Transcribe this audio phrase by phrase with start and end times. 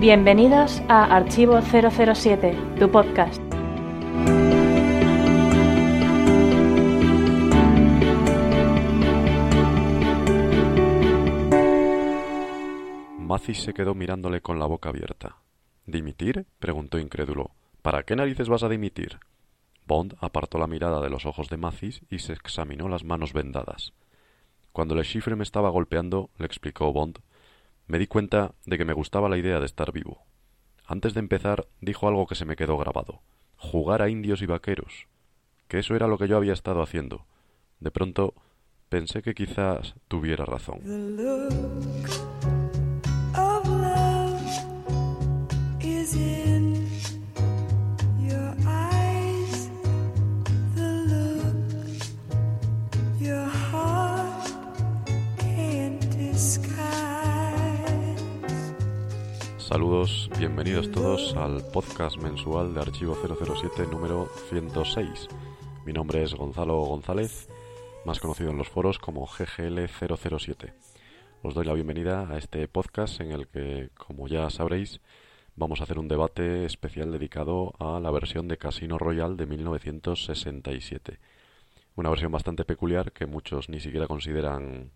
[0.00, 3.38] Bienvenidos a Archivo 007, tu podcast.
[13.18, 15.36] Macis se quedó mirándole con la boca abierta.
[15.84, 16.46] ¿Dimitir?
[16.58, 17.50] preguntó incrédulo.
[17.82, 19.18] ¿Para qué narices vas a dimitir?
[19.86, 23.92] Bond apartó la mirada de los ojos de Macis y se examinó las manos vendadas.
[24.72, 27.18] Cuando Le Chiffre me estaba golpeando, le explicó Bond,
[27.90, 30.22] me di cuenta de que me gustaba la idea de estar vivo.
[30.86, 33.20] Antes de empezar, dijo algo que se me quedó grabado.
[33.56, 35.08] Jugar a indios y vaqueros.
[35.66, 37.26] Que eso era lo que yo había estado haciendo.
[37.80, 38.34] De pronto,
[38.88, 40.78] pensé que quizás tuviera razón.
[59.70, 65.28] Saludos, bienvenidos todos al podcast mensual de Archivo 007 número 106.
[65.86, 67.48] Mi nombre es Gonzalo González,
[68.04, 70.72] más conocido en los foros como GGL007.
[71.44, 75.00] Os doy la bienvenida a este podcast en el que, como ya sabréis,
[75.54, 81.20] vamos a hacer un debate especial dedicado a la versión de Casino Royale de 1967.
[81.94, 84.90] Una versión bastante peculiar que muchos ni siquiera consideran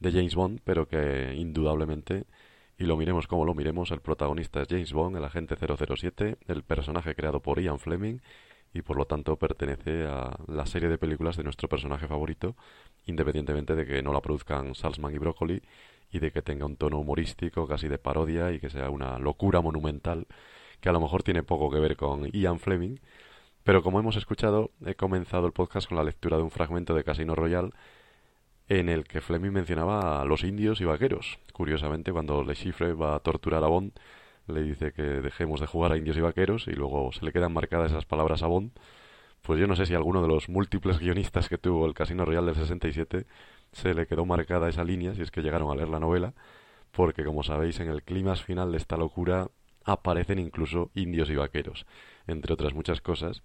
[0.00, 2.24] de James Bond, pero que indudablemente
[2.78, 6.62] y lo miremos como lo miremos, el protagonista es James Bond, el agente 007, el
[6.62, 8.18] personaje creado por Ian Fleming
[8.72, 12.56] y por lo tanto pertenece a la serie de películas de nuestro personaje favorito,
[13.06, 15.62] independientemente de que no la produzcan Salzman y Broccoli
[16.10, 19.60] y de que tenga un tono humorístico, casi de parodia y que sea una locura
[19.60, 20.26] monumental
[20.80, 22.98] que a lo mejor tiene poco que ver con Ian Fleming.
[23.62, 27.04] Pero como hemos escuchado, he comenzado el podcast con la lectura de un fragmento de
[27.04, 27.70] Casino Royale
[28.68, 31.38] en el que Fleming mencionaba a los indios y vaqueros.
[31.52, 33.92] Curiosamente, cuando Le Chiffre va a torturar a Bond,
[34.46, 37.52] le dice que dejemos de jugar a indios y vaqueros y luego se le quedan
[37.52, 38.72] marcadas esas palabras a Bond.
[39.42, 42.46] Pues yo no sé si alguno de los múltiples guionistas que tuvo el Casino Royal
[42.46, 43.26] del 67
[43.72, 46.32] se le quedó marcada esa línea, si es que llegaron a leer la novela,
[46.92, 49.48] porque como sabéis, en el clima final de esta locura
[49.84, 51.86] aparecen incluso indios y vaqueros,
[52.26, 53.42] entre otras muchas cosas,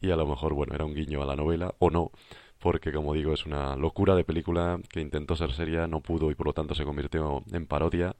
[0.00, 2.12] y a lo mejor, bueno, era un guiño a la novela, o no,
[2.60, 6.34] porque como digo es una locura de película que intentó ser seria, no pudo y
[6.34, 8.14] por lo tanto se convirtió en parodia,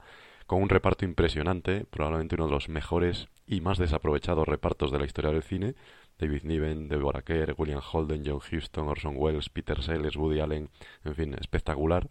[0.47, 5.05] con un reparto impresionante, probablemente uno de los mejores y más desaprovechados repartos de la
[5.05, 5.75] historia del cine,
[6.19, 10.69] David Niven, Deborah Kerr, William Holden, John Huston, Orson Welles, Peter Sellers, Woody Allen,
[11.05, 12.09] en fin, espectacular.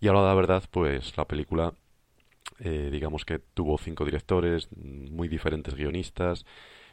[0.00, 1.74] Y a la verdad, pues la película,
[2.58, 6.46] eh, digamos que tuvo cinco directores, muy diferentes guionistas,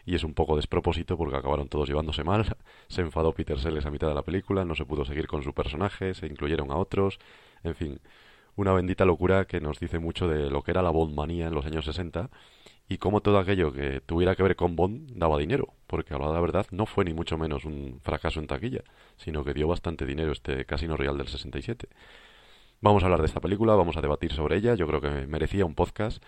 [0.08, 2.46] y es un poco despropósito porque acabaron todos llevándose mal.
[2.88, 5.54] Se enfadó Peter Sellers a mitad de la película, no se pudo seguir con su
[5.54, 7.20] personaje, se incluyeron a otros,
[7.62, 8.00] en fin,
[8.56, 11.66] una bendita locura que nos dice mucho de lo que era la Bondmanía en los
[11.66, 12.30] años 60
[12.88, 16.40] y cómo todo aquello que tuviera que ver con Bond daba dinero, porque a la
[16.40, 18.84] verdad no fue ni mucho menos un fracaso en taquilla,
[19.18, 21.90] sino que dio bastante dinero este Casino Real del 67.
[22.80, 25.66] Vamos a hablar de esta película, vamos a debatir sobre ella, yo creo que merecía
[25.66, 26.24] un podcast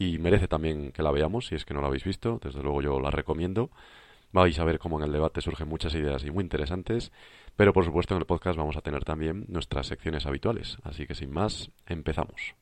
[0.00, 2.80] y merece también que la veamos si es que no la habéis visto, desde luego
[2.80, 3.70] yo la recomiendo.
[4.32, 7.12] Vais a ver cómo en el debate surgen muchas ideas y muy interesantes,
[7.54, 11.14] pero por supuesto en el podcast vamos a tener también nuestras secciones habituales, así que
[11.14, 12.54] sin más, empezamos.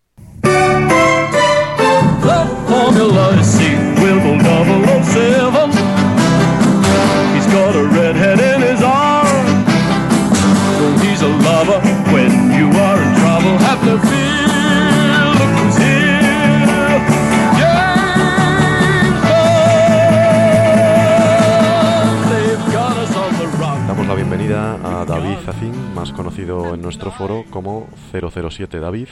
[24.48, 29.08] Bienvenida a David Zacín, más conocido en nuestro foro como 007 David.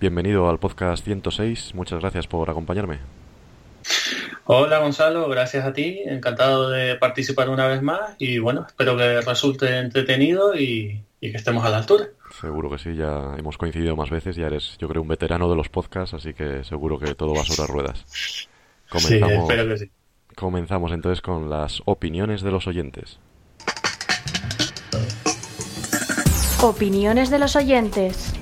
[0.00, 2.98] Bienvenido al podcast 106, muchas gracias por acompañarme.
[4.44, 9.20] Hola Gonzalo, gracias a ti, encantado de participar una vez más y bueno, espero que
[9.20, 12.06] resulte entretenido y, que estemos a la altura.
[12.40, 15.54] Seguro que sí, ya hemos coincidido más veces, ya eres yo creo un veterano de
[15.54, 18.48] los podcasts, así que seguro que todo va sobre ruedas.
[18.90, 19.90] Comenzamos, sí, espero que sí.
[20.34, 23.20] Comenzamos entonces con las opiniones de los oyentes.
[26.62, 28.32] Opiniones de los oyentes.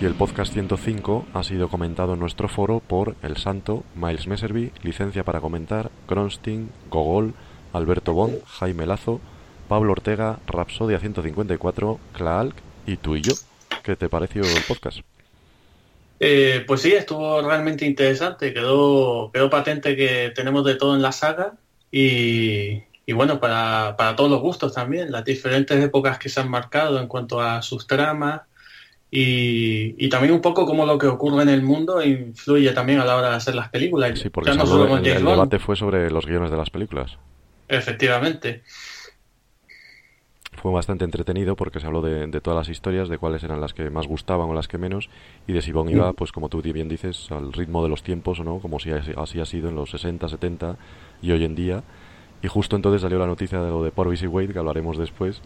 [0.00, 4.72] Y el podcast 105 ha sido comentado en nuestro foro por El Santo, Miles Messervy,
[4.82, 7.32] Licencia para Comentar, Kronstein, Gogol,
[7.72, 9.20] Alberto Bond, Jaime Lazo,
[9.68, 12.56] Pablo Ortega, Rapsodia 154, Klaalk
[12.86, 13.34] y tú y yo.
[13.84, 14.98] ¿Qué te pareció el podcast?
[16.18, 18.52] Eh, pues sí, estuvo realmente interesante.
[18.52, 21.54] Quedó, quedó patente que tenemos de todo en la saga
[21.92, 26.50] y, y bueno, para, para, todos los gustos también, las diferentes épocas que se han
[26.50, 28.42] marcado en cuanto a sus tramas
[29.10, 33.16] y, también un poco cómo lo que ocurre en el mundo influye también a la
[33.16, 34.18] hora de hacer las películas.
[34.18, 37.16] Sí, porque el, debate fue sobre los guiones de las películas.
[37.66, 38.62] Efectivamente.
[40.60, 43.88] Fue bastante entretenido porque se habló de, todas las historias, de cuáles eran las que
[43.88, 45.08] más gustaban o las que menos,
[45.46, 46.14] y de si Bond iba, mm.
[46.14, 49.40] pues como tú bien dices, al ritmo de los tiempos o no, como si así
[49.40, 50.76] ha sido en los 60, 70
[51.22, 51.82] y hoy en día.
[52.40, 55.40] Y justo entonces salió la noticia de lo de Porvis y Wade, que hablaremos después,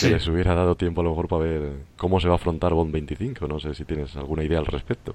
[0.00, 2.72] que les hubiera dado tiempo a lo mejor para ver cómo se va a afrontar
[2.72, 3.46] Bond 25.
[3.46, 5.14] No sé si tienes alguna idea al respecto.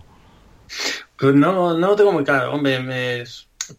[1.17, 2.53] Pues no, no lo tengo muy claro.
[2.53, 3.23] Hombre, me...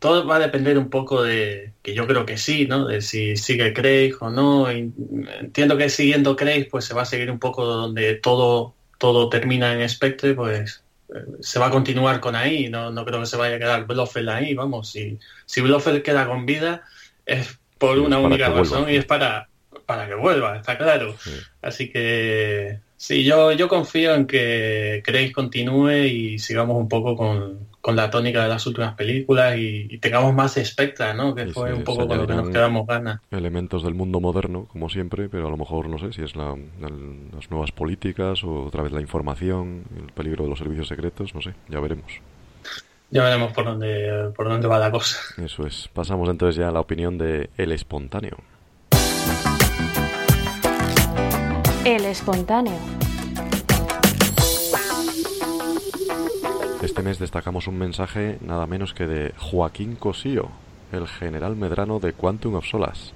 [0.00, 2.86] todo va a depender un poco de, que yo creo que sí, ¿no?
[2.86, 4.68] De si sigue Craig o no.
[4.68, 9.72] Entiendo que siguiendo Craig, pues se va a seguir un poco donde todo, todo termina
[9.72, 10.82] en Spectre, pues
[11.14, 12.68] eh, se va a continuar con ahí.
[12.68, 14.90] No, no creo que se vaya a quedar Blofeld ahí, vamos.
[14.90, 16.82] Si, si Blofeld queda con vida
[17.26, 19.48] es por una única razón y es para,
[19.84, 21.14] para que vuelva, está claro.
[21.60, 27.66] Así que sí, yo, yo confío en que Craig continúe y sigamos un poco con,
[27.94, 31.34] la tónica de las últimas películas y, tengamos más Spectra, ¿no?
[31.34, 33.20] Que fue un poco con lo que nos quedamos ganas.
[33.30, 36.56] Elementos del mundo moderno, como siempre, pero a lo mejor no sé si es la,
[36.80, 41.42] las nuevas políticas o otra vez la información, el peligro de los servicios secretos, no
[41.42, 42.20] sé, ya veremos.
[43.10, 45.18] Ya veremos por dónde, por dónde va la cosa.
[45.42, 45.88] Eso es.
[45.92, 48.38] Pasamos entonces ya a la opinión de El Espontáneo.
[51.84, 52.78] El Espontáneo.
[56.82, 60.50] Este mes destacamos un mensaje nada menos que de Joaquín Cosío,
[60.92, 63.12] el general medrano de Quantum of Solas.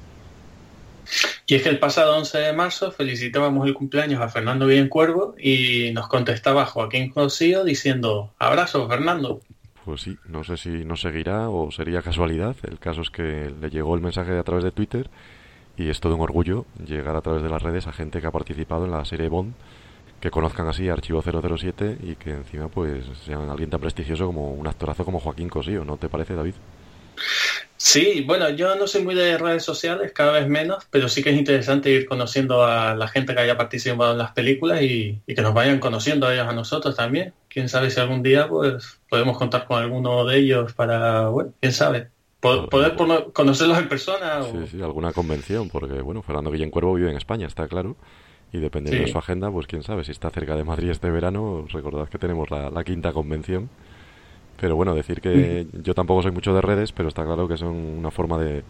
[1.47, 5.91] Y es que el pasado 11 de marzo felicitábamos el cumpleaños a Fernando Cuervo y
[5.93, 9.41] nos contestaba Joaquín Cosío diciendo, abrazo Fernando.
[9.91, 12.55] Pues sí, no sé si nos seguirá o sería casualidad.
[12.63, 15.11] El caso es que le llegó el mensaje a través de Twitter
[15.77, 18.31] y es todo un orgullo llegar a través de las redes a gente que ha
[18.31, 19.53] participado en la serie Bond,
[20.21, 24.69] que conozcan así Archivo 007 y que encima pues sean alguien tan prestigioso como un
[24.69, 26.55] actorazo como Joaquín Cosío, ¿no te parece, David?
[27.77, 31.31] Sí, bueno, yo no soy muy de redes sociales, cada vez menos, pero sí que
[31.31, 35.43] es interesante ir conociendo a la gente que haya participado en las películas y, que
[35.43, 37.35] nos vayan conociendo a ellos a nosotros también.
[37.51, 41.73] Quién sabe si algún día pues podemos contar con alguno de ellos para, bueno, quién
[41.73, 42.09] sabe,
[42.41, 42.97] poder
[43.33, 44.43] conocerlos en persona.
[44.45, 47.97] Sí, sí, alguna convención, porque bueno, Fernando Guillén Cuervo vive en España, está claro.
[48.53, 51.67] Y dependiendo de su agenda, pues quién sabe, si está cerca de Madrid este verano,
[51.69, 53.69] recordad que tenemos la quinta convención
[54.61, 57.75] pero bueno, decir que yo tampoco soy mucho de redes, pero está claro que son
[57.75, 58.63] una forma de,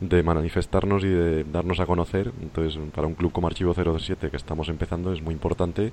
[0.00, 2.30] de manifestarnos y de darnos a conocer.
[2.40, 5.92] Entonces, para un club como Archivo 07 que estamos empezando es muy importante.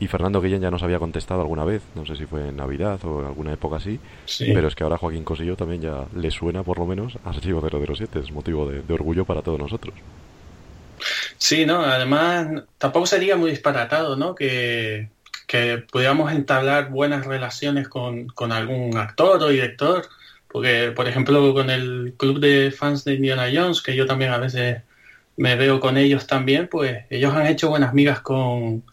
[0.00, 2.98] Y Fernando Guillén ya nos había contestado alguna vez, no sé si fue en Navidad
[3.04, 4.00] o en alguna época así,
[4.38, 7.60] pero es que ahora Joaquín Cosillo también ya le suena por lo menos a Archivo
[7.60, 9.94] 007, es motivo de, de orgullo para todos nosotros.
[11.36, 14.34] Sí, no, además tampoco sería muy disparatado, ¿no?
[14.34, 15.10] Que,
[15.46, 20.06] que pudiéramos entablar buenas relaciones con, con, algún actor o director,
[20.48, 24.38] porque por ejemplo con el club de fans de Indiana Jones, que yo también a
[24.38, 24.82] veces
[25.36, 28.84] me veo con ellos también, pues ellos han hecho buenas migas con,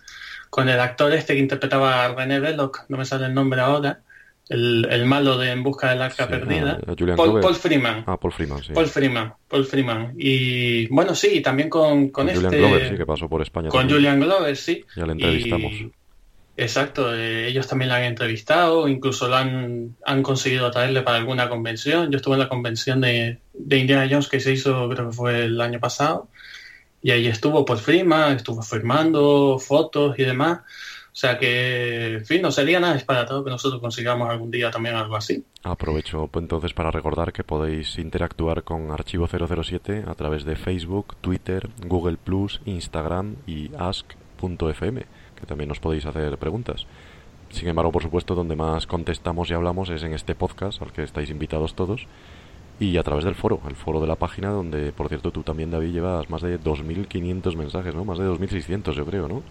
[0.49, 4.01] con el actor este que interpretaba a René Belloc, no me sale el nombre ahora,
[4.49, 6.79] el, el malo de En busca del arca perdida,
[7.15, 8.03] Paul, Freeman.
[8.07, 8.73] Ah, Paul Freeman, sí.
[8.73, 10.13] Paul Freeman, Paul Freeman.
[10.17, 12.45] Y bueno, sí, también con, con, este...
[12.45, 13.69] Julian Glover, sí, que pasó por España.
[13.69, 14.85] Con Julian Glover, sí.
[14.95, 15.73] Ya le entrevistamos.
[16.59, 21.49] Exacto, eh, ellos también la han entrevistado, incluso la han, han conseguido atraerle para alguna
[21.49, 22.09] convención.
[22.09, 25.45] Yo estuve en la convención de, de, Indiana Jones que se hizo, creo que fue
[25.45, 26.29] el año pasado,
[27.01, 30.59] y ahí estuvo Paul Freeman, estuvo firmando fotos y demás.
[30.59, 34.95] O sea que, en fin, no sería nada disparatado que nosotros consigamos algún día también
[34.95, 35.43] algo así.
[35.63, 41.15] Aprovecho pues, entonces para recordar que podéis interactuar con Archivo 007 a través de Facebook,
[41.19, 45.05] Twitter, Google Plus, Instagram y ask.fm
[45.37, 46.85] que también nos podéis hacer preguntas.
[47.49, 51.03] Sin embargo, por supuesto, donde más contestamos y hablamos es en este podcast, al que
[51.03, 52.05] estáis invitados todos,
[52.79, 55.71] y a través del foro, el foro de la página, donde, por cierto, tú también,
[55.71, 58.05] David, llevas más de 2.500 mensajes, ¿no?
[58.05, 59.43] Más de 2.600, yo creo, ¿no?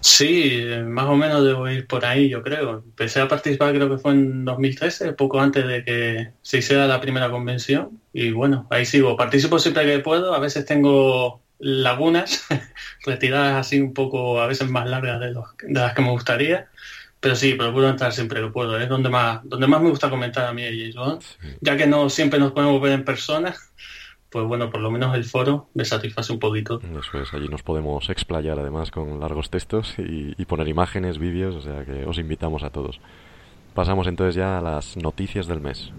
[0.00, 2.84] Sí, más o menos debo ir por ahí, yo creo.
[2.84, 7.00] Empecé a participar, creo que fue en 2013, poco antes de que se hiciera la
[7.00, 8.00] primera convención.
[8.12, 9.16] Y bueno, ahí sigo.
[9.16, 10.32] Participo siempre que puedo.
[10.32, 12.46] A veces tengo lagunas
[13.04, 15.34] retiradas así un poco a veces más largas de,
[15.72, 16.68] las que me gustaría
[17.26, 20.46] pero sí, procuro entrar siempre que puedo, es donde más, donde más me gusta comentar
[20.46, 21.18] a mí y yo,
[21.60, 23.52] ya que no siempre nos podemos ver en persona,
[24.30, 26.80] pues bueno, por lo menos el foro me satisface un poquito.
[26.80, 31.62] Eso es, allí nos podemos explayar además con largos textos y poner imágenes, vídeos, o
[31.62, 33.00] sea que os invitamos a todos.
[33.74, 35.90] Pasamos entonces ya a las noticias del mes.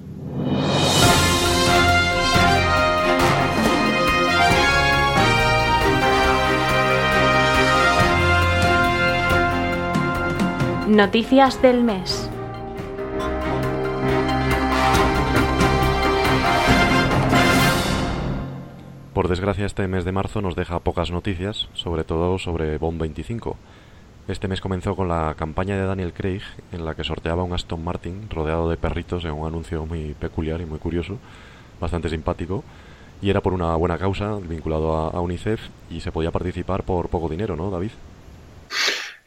[10.88, 12.29] Noticias del mes.
[19.13, 23.58] Por desgracia este mes de marzo nos deja pocas noticias, sobre todo sobre Bond 25.
[24.29, 27.84] Este mes comenzó con la campaña de Daniel Craig, en la que sorteaba un Aston
[27.84, 31.17] Martin rodeado de perritos en un anuncio muy peculiar y muy curioso,
[31.82, 32.63] bastante simpático,
[33.22, 37.27] y era por una buena causa, vinculado a, UNICEF, y se podía participar por poco
[37.27, 37.91] dinero, ¿no, David?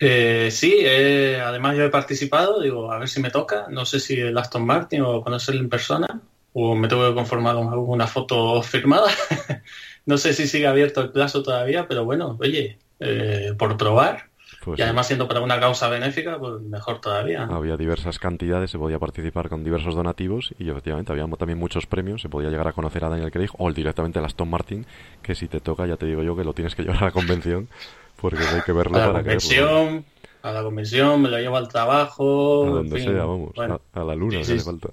[0.02, 4.00] Eh, sí, eh, además yo he participado, digo, a ver si me toca, no sé
[4.00, 6.22] si el Aston Martin o conocerlo en persona,
[6.54, 9.10] o me tengo que conformar con alguna foto firmada.
[10.06, 14.30] no sé si sigue abierto el plazo todavía, pero bueno, oye, eh, por probar.
[14.64, 17.44] Pues y además siendo para una causa benéfica, pues mejor todavía.
[17.44, 22.22] Había diversas cantidades, se podía participar con diversos donativos y efectivamente había también muchos premios,
[22.22, 24.86] se podía llegar a conocer a Daniel Craig o directamente a Aston Martin,
[25.22, 27.12] que si te toca ya te digo yo que lo tienes que llevar a la
[27.12, 27.68] convención
[28.20, 30.04] porque hay que verlo a la convención,
[30.42, 32.66] A la convención, me lo llevo al trabajo.
[32.66, 34.90] A donde sea, vamos, a, la luna si hace falta.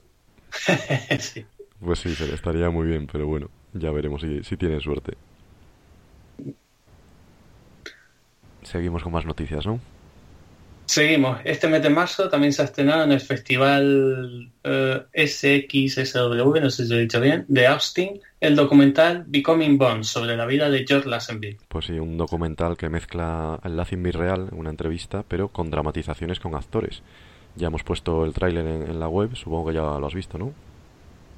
[1.80, 5.14] Pues sí, estaría muy bien, pero bueno, ya veremos si, si tiene suerte.
[8.64, 9.80] Seguimos con más noticias, ¿no?
[10.88, 11.40] Seguimos.
[11.44, 16.86] Este mes de marzo también se ha estrenado en el festival eh, SXSW, no sé
[16.86, 20.86] si lo he dicho bien, de Austin, el documental Becoming Bond sobre la vida de
[20.88, 21.58] George Lazenby.
[21.68, 26.56] Pues sí, un documental que mezcla el Lazenby real, una entrevista, pero con dramatizaciones con
[26.56, 27.02] actores.
[27.58, 30.54] Ya hemos puesto el tráiler en la web, supongo que ya lo has visto, ¿no?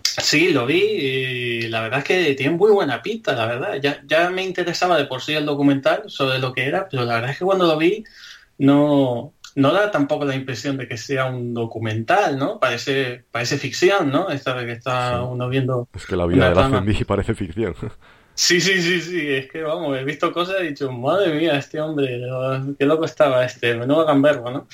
[0.04, 3.80] Sí, lo vi y la verdad es que tiene muy buena pinta, la verdad.
[3.82, 7.16] Ya, ya me interesaba de por sí el documental sobre lo que era, pero la
[7.16, 8.04] verdad es que cuando lo vi
[8.60, 12.60] no, no da tampoco la impresión de que sea un documental, ¿no?
[12.60, 14.30] Parece, parece ficción, ¿no?
[14.30, 15.88] Esta vez que está uno viendo...
[15.94, 17.76] Es que la vida de la parece ficción.
[18.40, 21.58] Sí, sí, sí, sí, es que vamos, he visto cosas y he dicho, madre mía,
[21.58, 22.22] este hombre,
[22.80, 24.68] qué loco estaba este, menudo gamberro, ¿no?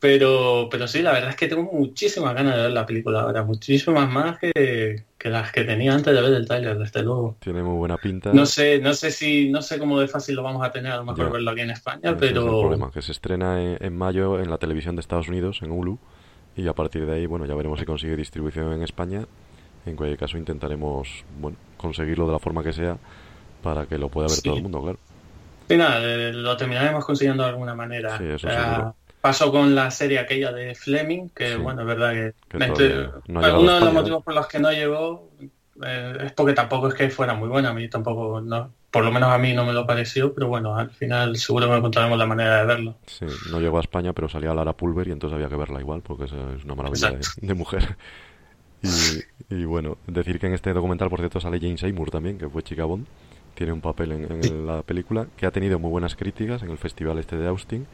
[0.00, 3.44] Pero, pero sí, la verdad es que tengo muchísimas ganas de ver la película ahora,
[3.44, 7.36] muchísimas más que, las que tenía antes de ver el trailer, desde luego.
[7.38, 8.32] Tiene muy buena pinta.
[8.32, 10.96] No sé, no sé si, no sé cómo de fácil lo vamos a tener a
[10.96, 12.40] lo mejor verlo aquí en España, pero.
[12.40, 15.70] Es el problema, que se estrena en, mayo en la televisión de Estados Unidos, en
[15.70, 15.98] Hulu,
[16.56, 19.26] y a partir de ahí, bueno, ya veremos si consigue distribución en España.
[19.84, 22.96] En cualquier caso intentaremos, bueno, conseguirlo de la forma que sea
[23.62, 24.98] para que lo pueda ver todo el mundo, claro.
[25.68, 28.16] Sí, nada, eh, lo terminaremos consiguiendo de alguna manera.
[28.16, 32.34] Sí, eso seguro pasó con la serie aquella de Fleming, que bueno, es verdad que,
[33.28, 35.28] uno de los motivos por los que no llegó
[35.84, 39.12] eh, es porque tampoco es que fuera muy buena, a mí tampoco, no, por lo
[39.12, 42.26] menos a mí no me lo pareció, pero bueno, al final seguro que encontraremos la
[42.26, 42.96] manera de verlo.
[43.06, 46.02] Sí, no llegó a España, pero salía Lara Pulver y entonces había que verla igual,
[46.02, 46.32] porque es,
[46.64, 47.96] una maravilla de, mujer.
[49.50, 52.62] Y, bueno, decir que en este documental, por cierto, sale Jane Seymour también, que fue
[52.62, 53.06] chica Bond,
[53.54, 57.18] tiene un papel en la película, que ha tenido muy buenas críticas en el festival
[57.18, 57.86] este de Austin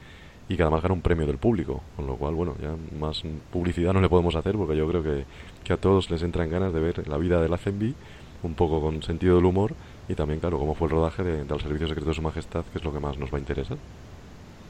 [0.48, 3.22] y que además gana un premio del público, con lo cual, bueno, ya más
[3.52, 5.24] publicidad no le podemos hacer porque yo creo que,
[5.64, 7.94] que a todos les entran ganas de ver la vida de la CENBI
[8.42, 9.74] un poco con sentido del humor
[10.08, 12.78] y también, claro, cómo fue el rodaje de, del Servicio Secreto de Su Majestad, que
[12.78, 13.78] es lo que más nos va a interesar.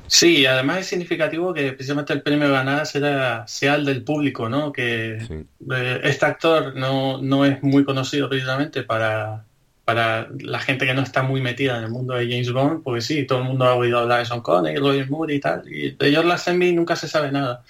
[0.08, 4.72] Sí, además es significativo que precisamente el premio ganado sea, sea el del público, ¿no?
[4.72, 9.45] Que eh, este actor no, no es muy conocido precisamente para,
[9.86, 13.00] para la gente que no está muy metida en el mundo de James Bond, porque
[13.00, 15.92] sí, todo el mundo ha oído hablar de Sean Connery, Roger Moore y tal, y
[15.92, 17.62] de George Lazenby nunca se sabe nada.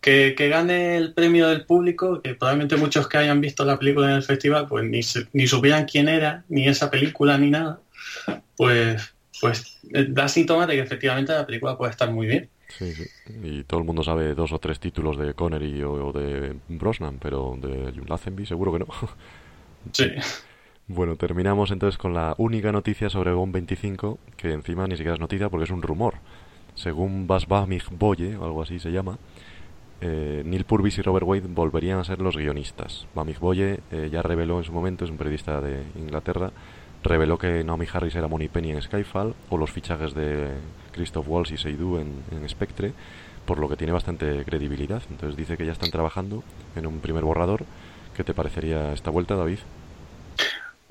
[0.00, 4.08] Que, que, gane el premio del público, que probablemente muchos que hayan visto la película
[4.08, 5.02] en el festival, pues ni,
[5.34, 7.78] ni supieran quién era, ni esa película, ni nada,
[8.56, 12.50] pues, pues eh, da síntomas de que efectivamente la película puede estar muy bien.
[12.76, 13.04] Sí, sí.
[13.44, 17.20] Y todo el mundo sabe dos o tres títulos de Connery o, o de Brosnan,
[17.22, 18.86] pero de Lazenby seguro que no.
[19.92, 20.10] Sí.
[20.88, 25.20] Bueno, terminamos entonces con la única noticia sobre Bond 25, que encima ni siquiera es
[25.20, 26.16] noticia porque es un rumor.
[26.74, 29.16] Según Basbamig Boye, o algo así se llama,
[30.00, 33.06] eh, Neil Purvis y Robert Wade volverían a ser los guionistas.
[33.14, 36.50] Bamig Boye eh, ya reveló en su momento, es un periodista de Inglaterra,
[37.04, 40.50] reveló que Naomi Harris era Moni Penny en Skyfall o los fichajes de
[40.90, 42.92] Christoph Waltz y Seydoux en, en Spectre,
[43.46, 45.02] por lo que tiene bastante credibilidad.
[45.10, 46.42] Entonces dice que ya están trabajando
[46.74, 47.64] en un primer borrador.
[48.16, 49.58] ¿Qué te parecería esta vuelta, David?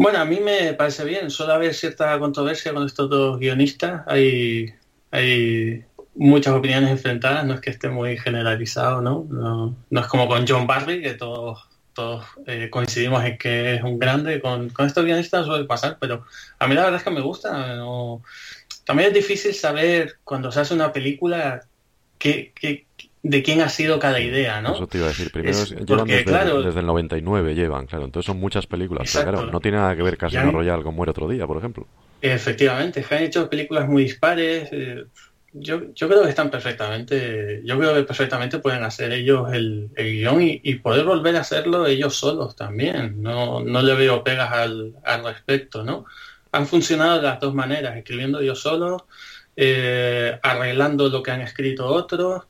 [0.02, 1.30] Bueno, a mí me parece bien.
[1.30, 4.02] Suele haber cierta controversia con estos dos guionistas.
[4.08, 4.74] Hay,
[5.12, 7.46] hay muchas opiniones enfrentadas.
[7.46, 9.28] No es que esté muy generalizado, ¿no?
[9.30, 14.00] No, es como con John Barry, que todos, todos eh, coincidimos en que es un
[14.00, 14.42] grande.
[14.42, 16.26] Con, con estos guionistas suele pasar, pero
[16.58, 17.78] a mí la verdad es que me gusta.
[18.86, 21.62] También es difícil saber cuando se hace una película
[22.18, 22.88] qué, qué,
[23.24, 24.74] de quién ha sido cada idea, ¿no?
[24.74, 25.32] Eso te iba a decir.
[25.32, 28.06] Primero llevan desde, el 99, llevan, claro.
[28.06, 29.10] Entonces son muchas películas.
[29.14, 31.88] Pero claro, no tiene nada que ver Casino Royale con Muere otro día, por ejemplo.
[32.22, 34.70] Efectivamente, que han hecho películas muy dispares.
[34.72, 35.06] Eh,
[35.54, 40.14] yo, yo creo que están perfectamente, yo creo que perfectamente pueden hacer ellos el, el
[40.14, 43.22] guion y, y, poder volver a hacerlo ellos solos también.
[43.22, 46.06] No, no le veo pegas al, al respecto, ¿no?
[46.54, 49.04] Han funcionado de las dos maneras, escribiendo ellos solos,
[49.56, 52.44] eh, arreglando lo que han escrito otros.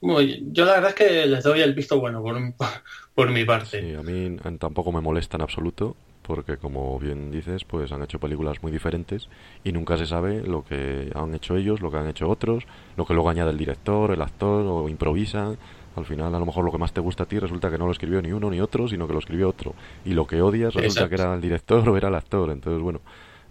[0.00, 2.36] Yo la verdad es que les doy el visto bueno por,
[3.14, 3.80] por mi parte.
[3.80, 5.96] Sí, a mí tampoco me molesta en absoluto
[6.30, 9.28] porque como bien dices, pues han hecho películas muy diferentes
[9.64, 12.64] y nunca se sabe lo que han hecho ellos, lo que han hecho otros,
[12.96, 15.58] lo que luego añade el director, el actor o improvisan.
[15.96, 17.86] Al final, a lo mejor lo que más te gusta a ti resulta que no
[17.86, 19.74] lo escribió ni uno ni otro, sino que lo escribió otro.
[20.04, 22.50] Y lo que odias resulta que era el director o era el actor.
[22.50, 23.00] Entonces, bueno,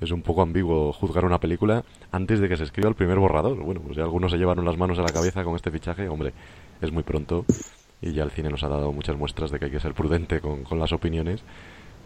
[0.01, 3.57] es un poco ambiguo juzgar una película antes de que se escriba el primer borrador.
[3.57, 6.33] Bueno, pues si algunos se llevaron las manos a la cabeza con este fichaje, hombre,
[6.81, 7.45] es muy pronto
[8.01, 10.39] y ya el cine nos ha dado muchas muestras de que hay que ser prudente
[10.39, 11.43] con, con las opiniones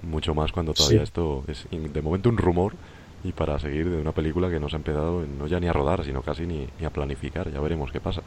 [0.04, 1.04] mucho más cuando todavía sí.
[1.04, 2.74] esto es de momento un rumor
[3.24, 5.74] y para seguir de una película que no se ha empezado no ya ni a
[5.74, 7.50] rodar, sino casi ni, ni a planificar.
[7.52, 8.22] Ya veremos qué pasa.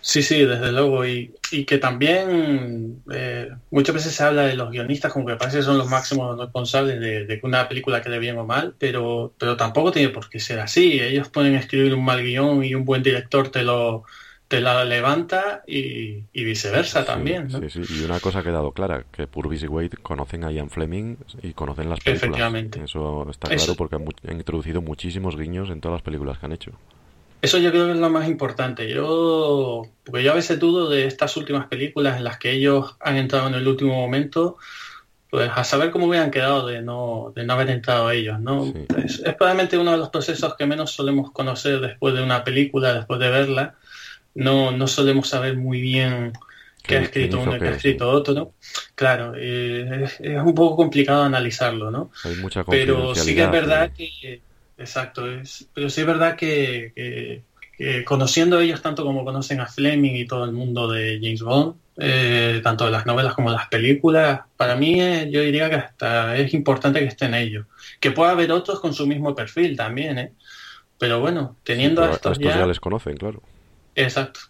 [0.00, 1.06] Sí, sí, desde luego.
[1.06, 5.58] Y, y que también eh, muchas veces se habla de los guionistas como que parece
[5.58, 9.34] que son los máximos responsables de, de que una película quede bien o mal, pero,
[9.38, 11.00] pero tampoco tiene por qué ser así.
[11.00, 14.04] Ellos pueden escribir un mal guion y un buen director te lo,
[14.50, 17.46] te la levanta y, y viceversa sí, también.
[17.46, 17.60] ¿no?
[17.60, 20.70] Sí, sí, y una cosa ha quedado clara, que Purvis y Wade conocen a Ian
[20.70, 22.24] Fleming y conocen las películas.
[22.24, 22.82] Efectivamente.
[22.82, 23.76] Eso está claro Eso...
[23.76, 26.72] porque han, han, introducido muchísimos guiños en todas las películas que han hecho.
[27.42, 28.88] Eso yo creo que es lo más importante.
[28.88, 33.16] Yo, porque yo a veces dudo de estas últimas películas en las que ellos han
[33.16, 34.56] entrado en el último momento,
[35.30, 38.64] pues a saber cómo hubieran quedado de no, de no haber entrado ellos, ¿no?
[38.64, 38.86] Sí.
[39.04, 42.94] Es, es probablemente uno de los procesos que menos solemos conocer después de una película,
[42.94, 43.76] después de verla
[44.34, 46.32] no, no solemos saber muy bien
[46.82, 48.54] qué ha escrito uno y qué ha escrito otro, ¿no?
[48.94, 52.10] Claro, eh, es, es, un poco complicado analizarlo, ¿no?
[52.24, 54.40] Hay mucha pero sí que es verdad que,
[54.80, 57.42] exacto, es, pero sí es verdad que, que,
[57.76, 61.74] que, conociendo ellos tanto como conocen a Fleming y todo el mundo de James Bond,
[62.02, 65.76] eh, tanto de las novelas como de las películas, para mí eh, yo diría que
[65.76, 67.66] hasta es importante que estén ellos.
[68.00, 70.32] Que pueda haber otros con su mismo perfil también, ¿eh?
[70.98, 72.60] Pero bueno, teniendo sí, pero a estos, a estos ya...
[72.60, 73.42] ya les conocen, claro.
[73.94, 74.40] Exacto.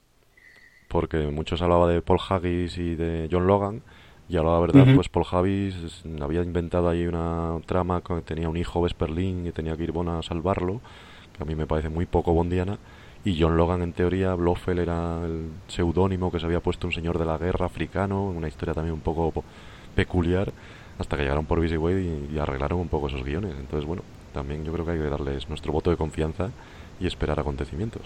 [0.87, 3.83] Porque muchos hablaba de Paul Haggis y de John Logan,
[4.31, 4.95] y ahora la verdad, uh -huh.
[4.95, 5.75] pues Paul Haggis
[6.21, 10.11] había inventado ahí una trama que tenía un hijo Vesperlin y tenía que ir Bond
[10.11, 10.81] a salvarlo,
[11.37, 12.79] que a mí me parece muy poco bondiana.
[13.25, 17.19] Y John Logan, en teoría, Blofeld era el seudónimo que se había puesto un señor
[17.19, 19.45] de la guerra africano, una historia también un poco
[19.95, 20.53] peculiar,
[20.99, 23.55] hasta que llegaron por Busy Wade y, y arreglaron un poco esos guiones.
[23.59, 26.51] Entonces, bueno, también yo creo que hay que darles nuestro voto de confianza
[26.99, 28.03] y esperar acontecimientos.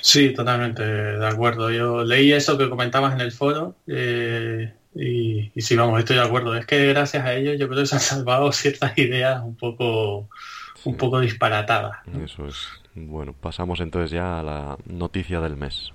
[0.00, 1.70] Sí, totalmente de acuerdo.
[1.70, 6.22] Yo leí eso que comentabas en el foro eh, y, y, sí, vamos, estoy de
[6.22, 6.56] acuerdo.
[6.56, 10.28] Es que gracias a ellos yo creo que se han salvado ciertas ideas un poco,
[10.76, 10.88] sí.
[10.88, 11.98] un poco disparatadas.
[12.06, 12.24] ¿no?
[12.24, 12.56] Eso es.
[12.94, 15.92] Bueno, pasamos entonces ya a la noticia del mes.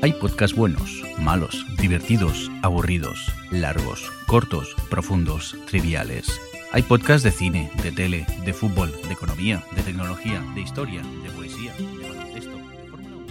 [0.00, 6.40] Hay podcasts buenos, malos, divertidos, aburridos, largos, cortos, profundos, triviales.
[6.72, 11.30] Hay podcasts de cine, de tele, de fútbol, de economía, de tecnología, de historia, de
[11.30, 13.26] poesía, de baloncesto, de Fórmula 1.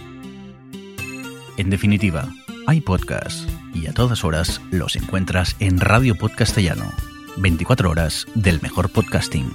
[1.56, 2.28] En definitiva,
[2.68, 6.84] hay podcasts y a todas horas los encuentras en Radio Podcastellano.
[7.38, 9.50] 24 horas del mejor podcasting.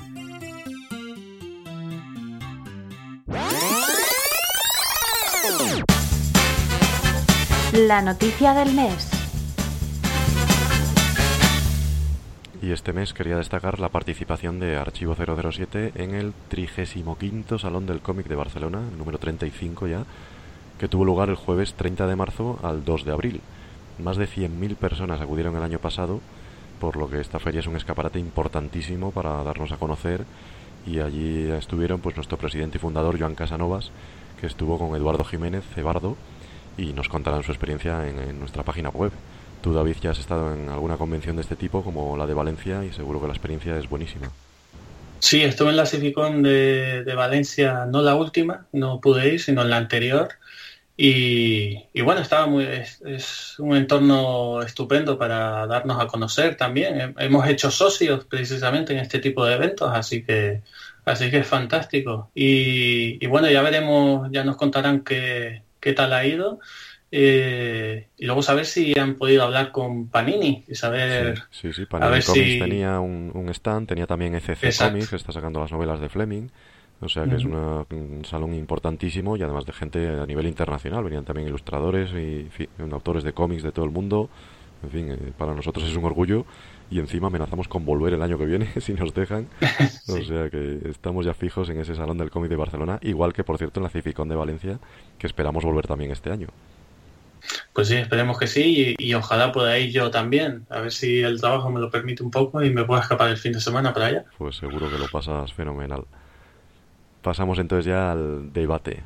[7.73, 9.11] La noticia del mes.
[12.63, 17.99] Y este mes quería destacar la participación de Archivo 007 en el 35 Salón del
[17.99, 20.03] Cómic de Barcelona, número 35 ya,
[20.83, 23.39] que tuvo lugar el jueves 30 de marzo al 2 de abril.
[23.99, 26.19] Más de 100.000 personas acudieron el año pasado,
[26.81, 30.25] por lo que esta feria es un escaparate importantísimo para darnos a conocer
[30.85, 33.91] y allí estuvieron pues nuestro presidente y fundador Joan Casanovas,
[34.41, 36.17] que estuvo con Eduardo Jiménez Cebardo
[36.77, 39.13] y nos contarán su experiencia en, nuestra página web.
[39.61, 42.83] Tú, David, ya has estado en alguna convención de este tipo, como la de Valencia,
[42.83, 44.29] y seguro que la experiencia es buenísima.
[45.19, 49.61] Sí, estuve en la Cificón de, de Valencia, no la última, no pude ir, sino
[49.61, 50.27] en la anterior.
[50.95, 57.15] Y, y bueno, estaba muy, es, es, un entorno estupendo para darnos a conocer también.
[57.17, 60.61] Hemos hecho socios precisamente en este tipo de eventos, así que,
[61.05, 62.29] así que es fantástico.
[62.35, 66.59] Y, y bueno, ya veremos, ya nos contarán qué, qué tal ha ido.
[67.15, 71.43] Eh, y luego saber si han podido hablar con Panini y saber.
[71.51, 71.85] Sí, sí, sí.
[71.85, 72.59] Panini Comics si...
[72.59, 74.93] tenía un, un, stand, tenía también ECC Exacto.
[74.93, 76.49] Comics, que está sacando las novelas de Fleming.
[77.01, 77.37] O sea que uh -huh.
[77.37, 81.03] es una, un salón importantísimo y además de gente a nivel internacional.
[81.03, 84.29] Venían también ilustradores y, y autores de cómics de todo el mundo.
[84.83, 86.45] En fin, eh, para nosotros es un orgullo
[86.91, 89.47] y encima amenazamos con volver el año que viene si nos dejan.
[90.07, 93.43] O sea que estamos ya fijos en ese Salón del Cómic de Barcelona, igual que
[93.43, 94.79] por cierto en la Cificón de Valencia,
[95.17, 96.47] que esperamos volver también este año.
[97.73, 101.39] Pues sí, esperemos que sí y, ojalá pueda ir yo también, a ver si el
[101.39, 104.07] trabajo me lo permite un poco y me pueda escapar el fin de semana para
[104.07, 104.25] allá.
[104.37, 106.05] Pues seguro que lo pasas fenomenal.
[107.23, 109.01] Pasamos entonces ya al debate.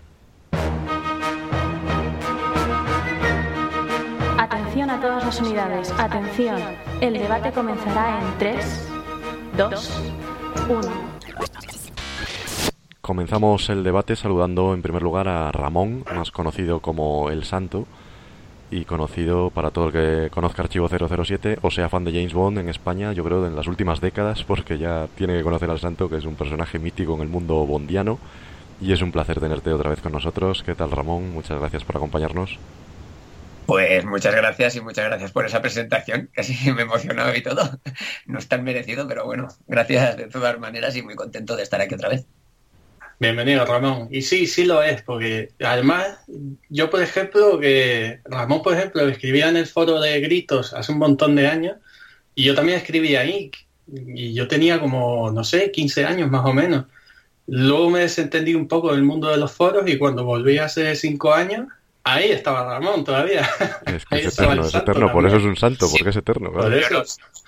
[4.39, 6.59] Atención a todas las unidades, atención.
[6.99, 8.89] El debate comenzará en 3,
[9.55, 10.01] 2,
[10.67, 10.81] 1.
[13.01, 17.85] Comenzamos el debate saludando en primer lugar a Ramón, más conocido como El Santo,
[18.69, 22.59] y conocido para todo el que conozca Archivo 007 o sea fan de James Bond
[22.59, 26.09] en España, yo creo, en las últimas décadas, porque ya tiene que conocer al Santo,
[26.09, 28.19] que es un personaje mítico en el mundo bondiano.
[28.79, 30.63] Y es un placer tenerte otra vez con nosotros.
[30.63, 31.31] ¿Qué tal, Ramón?
[31.31, 32.59] Muchas gracias por acompañarnos.
[33.65, 36.29] Pues muchas gracias y muchas gracias por esa presentación.
[36.33, 37.69] Casi me he emocionado y todo.
[38.25, 41.81] No es tan merecido, pero bueno, gracias de todas maneras y muy contento de estar
[41.81, 42.27] aquí otra vez.
[43.19, 44.09] Bienvenido, Ramón.
[44.11, 46.19] Y sí, sí lo es, porque además,
[46.69, 50.99] yo por ejemplo, que Ramón, por ejemplo, escribía en el foro de gritos hace un
[50.99, 51.77] montón de años,
[52.35, 53.49] y yo también escribía ahí,
[53.87, 56.85] y yo tenía como, no sé, 15 años más o menos.
[57.47, 61.33] Luego me desentendí un poco del mundo de los foros y cuando volví hace 5
[61.33, 61.67] años,
[62.03, 63.49] ahí estaba Ramón todavía.
[63.87, 66.51] Es que es eterno, es eterno, por eso es un santo, porque es eterno.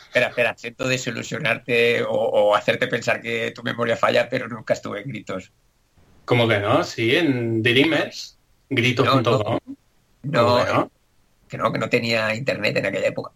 [0.09, 5.01] Espera, espera, siento desilusionarte o, o, hacerte pensar que tu memoria falla, pero nunca estuve
[5.01, 5.51] en gritos.
[6.25, 6.83] ¿Cómo que no?
[6.83, 8.39] Sí, en Dreamers,
[8.71, 9.59] gritos.com.
[10.23, 10.91] No, no, no,
[11.47, 13.31] que no, que no tenía internet en aquella época.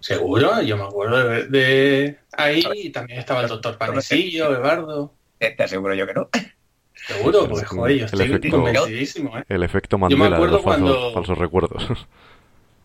[0.00, 0.60] ¿Seguro?
[0.62, 2.18] Yo me acuerdo de, de...
[2.32, 5.14] ahí y también estaba el doctor Panecillo, Eduardo.
[5.38, 6.28] Te aseguro yo que no.
[6.94, 9.44] Seguro, pues joder, yo estoy el efecto, convencidísimo, ¿eh?
[9.48, 12.06] El efecto Mandela yo me acuerdo de los falsos, cuando, falsos recuerdos.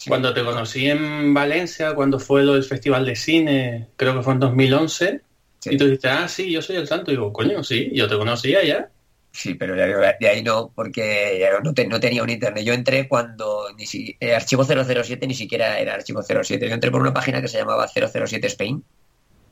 [0.07, 4.33] Cuando te conocí en Valencia, cuando fue lo del Festival de Cine, creo que fue
[4.33, 5.21] en 2011,
[5.59, 5.69] sí.
[5.71, 7.11] y tú dijiste, ah, sí, yo soy el santo.
[7.11, 8.89] Y digo, coño, sí, yo te conocía ya.
[9.31, 12.63] Sí, pero de ahí no, porque ya no, te, no, tenía un internet.
[12.63, 16.67] Yo entré cuando ni si, eh, Archivo 007 ni siquiera era Archivo 07.
[16.67, 18.83] Yo entré por una página que se llamaba 007 Spain,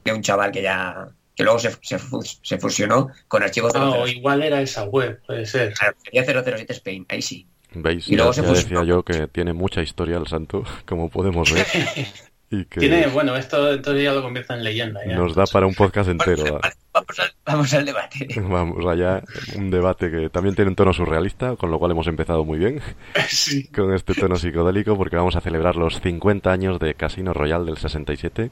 [0.03, 1.99] de un chaval que ya que luego se, se,
[2.41, 3.85] se fusionó con Archivo 007.
[3.85, 5.73] Ah, o igual era esa web, puede ser.
[5.73, 7.45] Claro, sería 007 Spain, ahí sí.
[7.75, 8.07] ¿Veis?
[8.09, 11.51] Y luego ya, se ya decía yo que tiene mucha historia el santo, como podemos
[11.51, 11.65] ver.
[12.49, 15.01] y que tiene, bueno, esto entonces ya lo convierte en leyenda.
[15.05, 15.15] Ya.
[15.17, 16.43] Nos da para un podcast entero.
[16.43, 18.27] Vamos, vamos, al, vamos al debate.
[18.41, 19.23] Vamos allá,
[19.55, 22.81] un debate que también tiene un tono surrealista, con lo cual hemos empezado muy bien.
[23.27, 23.67] Sí.
[23.67, 27.77] Con este tono psicodélico, porque vamos a celebrar los 50 años de Casino Royale del
[27.77, 28.51] 67.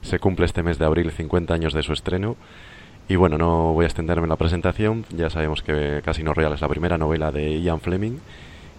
[0.00, 2.36] Se cumple este mes de abril 50 años de su estreno.
[3.08, 5.04] Y bueno, no voy a extenderme en la presentación.
[5.10, 8.20] Ya sabemos que Casino Royale es la primera novela de Ian Fleming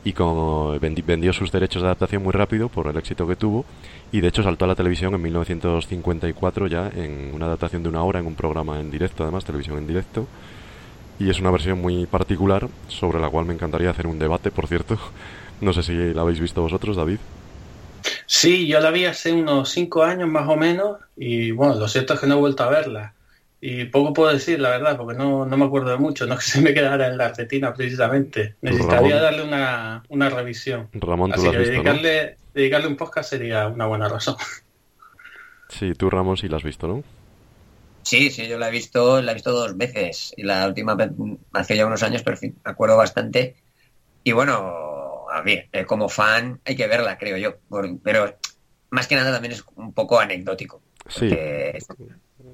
[0.04, 3.66] y como vendió sus derechos de adaptación muy rápido por el éxito que tuvo
[4.12, 8.04] y de hecho saltó a la televisión en 1954 ya en una adaptación de una
[8.04, 10.28] hora en un programa en directo además televisión en directo
[11.20, 14.68] y es una versión muy particular sobre la cual me encantaría hacer un debate por
[14.68, 14.98] cierto.
[15.62, 17.20] No sé si la habéis visto vosotros David.
[18.26, 22.16] Sí, yo la vi hace unos cinco años más o menos y bueno, lo cierto
[22.16, 23.14] es que no he vuelto a verla
[23.66, 26.40] y poco puedo decir, la verdad, porque no, no me acuerdo de mucho, no es
[26.44, 28.56] que se me quedara en la retina precisamente.
[28.62, 30.90] Necesitaría Ramón, darle una, una revisión.
[30.92, 32.44] Ramón, tú Así lo que has visto, dedicarle, ¿no?
[32.54, 34.36] dedicarle un podcast sería una buena razón.
[35.70, 37.04] Sí, tú Ramón sí la has visto, ¿no?
[38.04, 40.32] Sí, sí, yo la he visto, la he visto dos veces.
[40.38, 41.10] Y la última vez
[41.54, 43.56] hace ya unos años, pero en fin, me acuerdo bastante.
[44.24, 47.56] Y bueno, a ver, como fan hay que verla, creo yo.
[48.04, 48.38] Pero
[48.92, 50.82] más que nada también es un poco anecdótico.
[51.10, 51.30] Sí.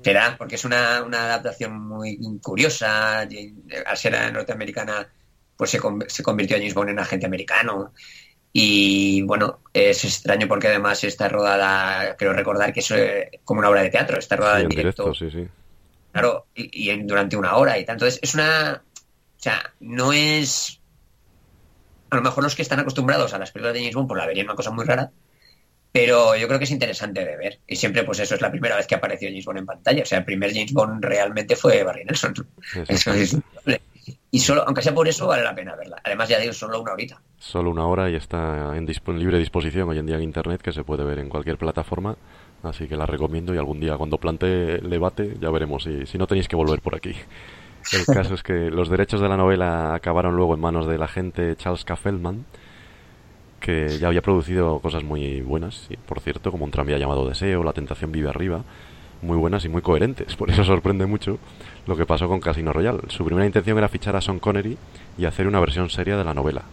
[0.04, 5.08] Será porque es una, una, adaptación muy curiosa al ser norteamericana
[5.58, 7.94] pues se, se, convirtió a James Bond en agente americano.
[8.52, 12.94] Y bueno es extraño porque además está rodada creo recordar que es
[13.44, 15.26] como una obra de teatro está rodada sí, en directo, directo.
[15.26, 15.48] sí, sí.
[16.12, 17.96] claro y, y en, durante una hora y tal.
[17.96, 20.82] Entonces es una o sea no es
[22.10, 24.26] a lo mejor los que están acostumbrados a las películas de James Bond pues la
[24.26, 25.12] verían una cosa muy rara
[25.92, 27.60] pero yo creo que es interesante de ver.
[27.68, 30.04] Y siempre, pues eso es la primera vez que apareció James Bond en pantalla.
[30.04, 32.34] O sea, el primer James Bond realmente fue Barry Nelson.
[32.88, 33.38] Eso es
[34.32, 36.00] Y solo, aunque sea por eso, vale la pena verla.
[36.04, 37.20] Además, ya digo, solo una horita.
[37.40, 40.72] Solo una hora y está en disp libre disposición hoy en día en Internet, que
[40.72, 42.16] se puede ver en cualquier plataforma.
[42.62, 46.18] Así que la recomiendo y algún día cuando plantee el debate ya veremos si, si
[46.18, 47.16] no tenéis que volver por aquí.
[47.94, 51.56] El caso es que los derechos de la novela acabaron luego en manos del agente
[51.56, 51.96] Charles K.
[51.96, 52.46] Feldman,
[53.70, 57.64] que ya había producido cosas muy buenas, y por cierto, como un tranvía llamado Deseo,
[57.64, 58.64] La tentación vive arriba,
[59.22, 60.36] muy buenas y muy coherentes.
[60.38, 61.38] Por eso sorprende mucho
[61.86, 63.02] lo que pasó con Casino Royale.
[63.10, 64.78] Su primera intención era fichar a Sean Connery
[65.18, 66.64] y hacer una versión seria de la novela,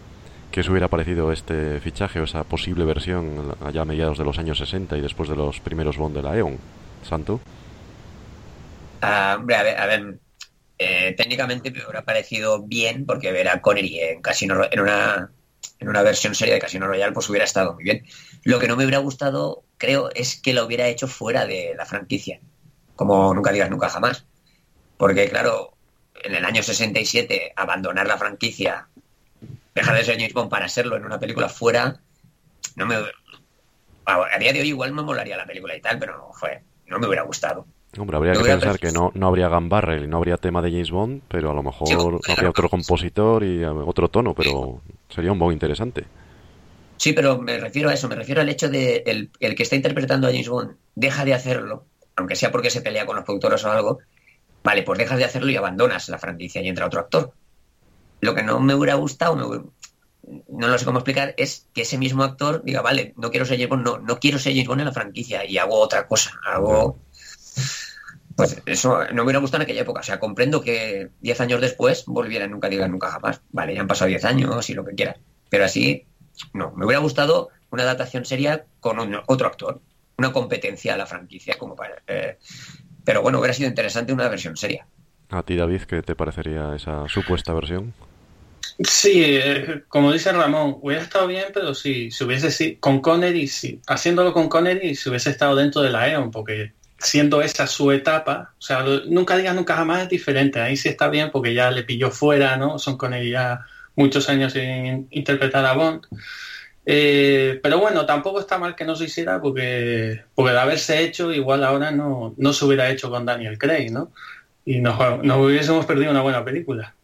[0.51, 4.39] ¿Qué os hubiera parecido este fichaje o esa posible versión allá a mediados de los
[4.39, 6.57] años 60 y después de los primeros Bond de la E.ON?
[7.07, 7.41] ¿Santo?
[9.03, 10.19] Ah, hombre, a ver,
[10.79, 15.31] eh, técnicamente me hubiera parecido bien porque ver a Connery en Casino en una
[15.79, 18.05] en una versión seria de Casino Royale pues hubiera estado muy bien.
[18.45, 21.87] Lo que no me hubiera gustado, creo, es que lo hubiera hecho fuera de la
[21.87, 22.41] franquicia,
[22.95, 24.25] como nunca digas nunca jamás.
[24.97, 25.77] Porque claro,
[26.23, 28.89] en el año 67 abandonar la franquicia,
[29.75, 32.01] dejar de ser James para serlo en una película fuera,
[32.77, 32.97] no me
[34.07, 36.31] a día de hoy igual me molaría la película y tal, pero
[36.87, 37.67] no me hubiera gustado.
[37.99, 40.91] Hombre, habría que pensar que no, no habría Gambarrel y no habría tema de James
[40.91, 45.39] Bond, pero a lo mejor habría otro compositor y eh, otro tono, pero sería un
[45.39, 46.05] Bond interesante.
[46.99, 49.77] Sí, pero me refiero a eso, me refiero al hecho de el, el, que está
[49.77, 51.85] interpretando a James Bond deja de hacerlo,
[52.17, 53.99] aunque sea porque se pelea con los productores o algo,
[54.63, 57.33] vale, pues dejas de hacerlo y abandonas la franquicia y entra otro actor.
[58.21, 62.25] Lo que no me hubiera gustado, no lo sé cómo explicar, es que ese mismo
[62.25, 64.87] actor diga, vale, no quiero ser James Bond, no, no quiero ser James Bond en
[64.87, 66.99] la franquicia y hago otra cosa, hago...
[68.37, 70.01] Pues eso no me hubiera gustado en aquella época.
[70.01, 73.41] O sea, comprendo que 10 años después volviera Nunca Digan Nunca Jamás.
[73.51, 75.17] Vale, ya han pasado 10 años y lo que quiera.
[75.49, 76.05] Pero así,
[76.53, 76.73] no.
[76.73, 79.81] Me hubiera gustado una adaptación seria con otro actor.
[80.19, 81.57] Una competencia a la franquicia.
[81.57, 82.39] como para eh,
[83.05, 84.87] Pero bueno, hubiera sido interesante una versión seria.
[85.31, 87.95] ¿A ti, David, qué te parecería esa supuesta versión?
[88.79, 93.49] Sí, eh, como dice Ramón, hubiera estado bien, pero si, si hubiese sido con Connery,
[93.49, 97.93] sí, haciéndolo con Connery, si hubiese estado dentro de la EON, porque siendo esa su
[97.93, 101.71] etapa, o sea, nunca digas nunca jamás es diferente, ahí sí está bien porque ya
[101.71, 102.79] le pilló fuera, ¿no?
[102.79, 103.61] Son con ella
[103.95, 106.07] muchos años sin interpretar a Bond.
[106.89, 111.33] Eh, pero bueno, tampoco está mal que no se hiciera porque, porque de haberse hecho,
[111.33, 114.13] igual ahora no, no se hubiera hecho con Daniel Craig, ¿no?
[114.65, 116.95] Y nos, nos hubiésemos perdido una buena película.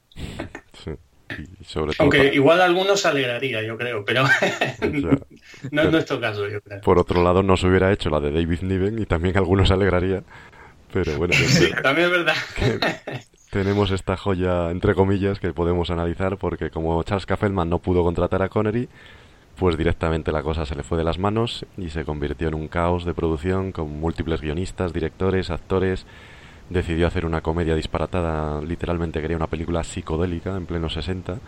[1.98, 4.24] Aunque igual algunos se alegraría, yo creo, pero
[5.70, 6.80] no es nuestro caso, yo creo.
[6.80, 9.74] Por otro lado, no se hubiera hecho la de David Niven y también algunos se
[9.74, 10.22] alegraría.
[10.92, 12.34] Pero bueno, sí, también es verdad.
[13.50, 18.42] tenemos esta joya, entre comillas, que podemos analizar porque como Charles Kaufman no pudo contratar
[18.42, 18.88] a Connery,
[19.56, 22.68] pues directamente la cosa se le fue de las manos y se convirtió en un
[22.68, 26.06] caos de producción con múltiples guionistas, directores, actores
[26.72, 31.38] decidió hacer una comedia disparatada, literalmente quería una película psicodélica en pleno 60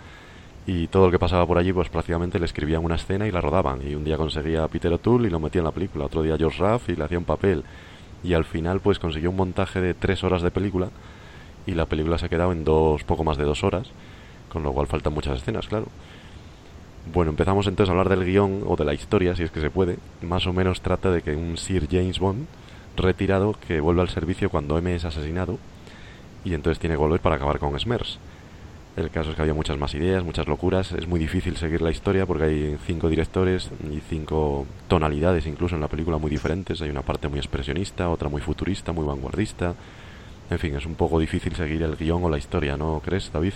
[0.66, 3.40] y todo el que pasaba por allí pues prácticamente le escribían una escena y la
[3.40, 6.22] rodaban y un día conseguía a Peter O'Toole y lo metía en la película, otro
[6.22, 7.64] día George Raff y le hacía un papel
[8.22, 10.88] y al final pues consiguió un montaje de tres horas de película
[11.66, 13.90] y la película se ha quedado en dos, poco más de dos horas
[14.48, 15.86] con lo cual faltan muchas escenas, claro.
[17.12, 19.68] Bueno, empezamos entonces a hablar del guion o de la historia, si es que se
[19.68, 19.98] puede.
[20.22, 22.46] Más o menos trata de que un Sir James Bond
[22.96, 25.58] retirado que vuelve al servicio cuando M es asesinado
[26.44, 28.18] y entonces tiene que volver para acabar con Smers.
[28.96, 30.92] El caso es que había muchas más ideas, muchas locuras.
[30.92, 35.80] Es muy difícil seguir la historia porque hay cinco directores y cinco tonalidades incluso en
[35.80, 36.80] la película muy diferentes.
[36.80, 39.74] Hay una parte muy expresionista, otra muy futurista, muy vanguardista.
[40.48, 43.54] En fin, es un poco difícil seguir el guion o la historia, ¿no crees, David?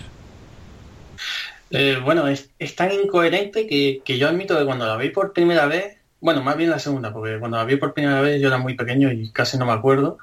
[1.71, 5.67] Eh, bueno, es, tan incoherente que, que yo admito que cuando la vi por primera
[5.67, 8.57] vez bueno, más bien la segunda, porque cuando la vi por primera vez yo era
[8.57, 10.17] muy pequeño y casi no me acuerdo.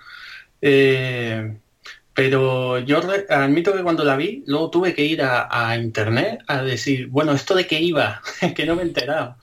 [0.60, 1.56] Eh,
[2.16, 7.08] pero yo admito que cuando la vi, luego tuve que ir a, internet a decir,
[7.08, 8.22] bueno, ¿esto de qué iba?
[8.56, 9.36] que no me he enterado.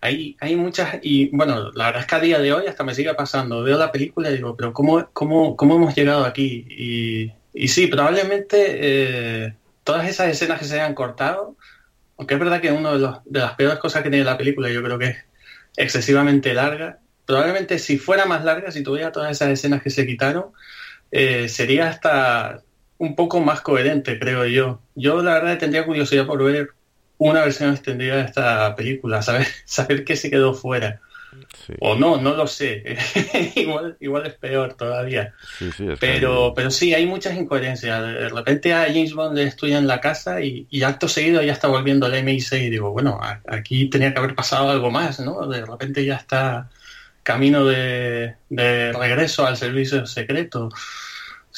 [0.00, 2.94] Hay, hay muchas, y bueno, la verdad es que a día de hoy hasta me
[2.94, 3.62] sigue pasando.
[3.62, 6.66] Veo la película y digo, pero ¿cómo, cómo, cómo hemos llegado aquí?
[6.68, 11.56] Y, y sí, probablemente eh, todas esas escenas que se hayan cortado,
[12.16, 14.82] aunque es verdad que una de, de las peores cosas que tiene la película, yo
[14.82, 15.27] creo que es
[15.78, 16.98] excesivamente larga.
[17.24, 20.46] Probablemente si fuera más larga, si tuviera todas esas escenas que se quitaron,
[21.10, 22.62] eh, sería hasta
[22.98, 24.82] un poco más coherente, creo yo.
[24.94, 26.70] Yo la verdad tendría curiosidad por ver
[27.16, 31.00] una versión extendida de esta película, saber, saber qué se quedó fuera.
[31.80, 32.96] O no, no lo sé.
[33.56, 35.34] igual, igual es peor todavía.
[36.00, 38.02] pero, pero sí, hay muchas incoherencias.
[38.02, 41.68] De repente a James Bond le estudia en la casa y, acto seguido ya está
[41.68, 45.46] volviendo al MI6 y digo, bueno, aquí tenía que haber pasado algo más, ¿no?
[45.46, 46.70] De repente ya está
[47.22, 50.70] camino de, de regreso al servicio secreto.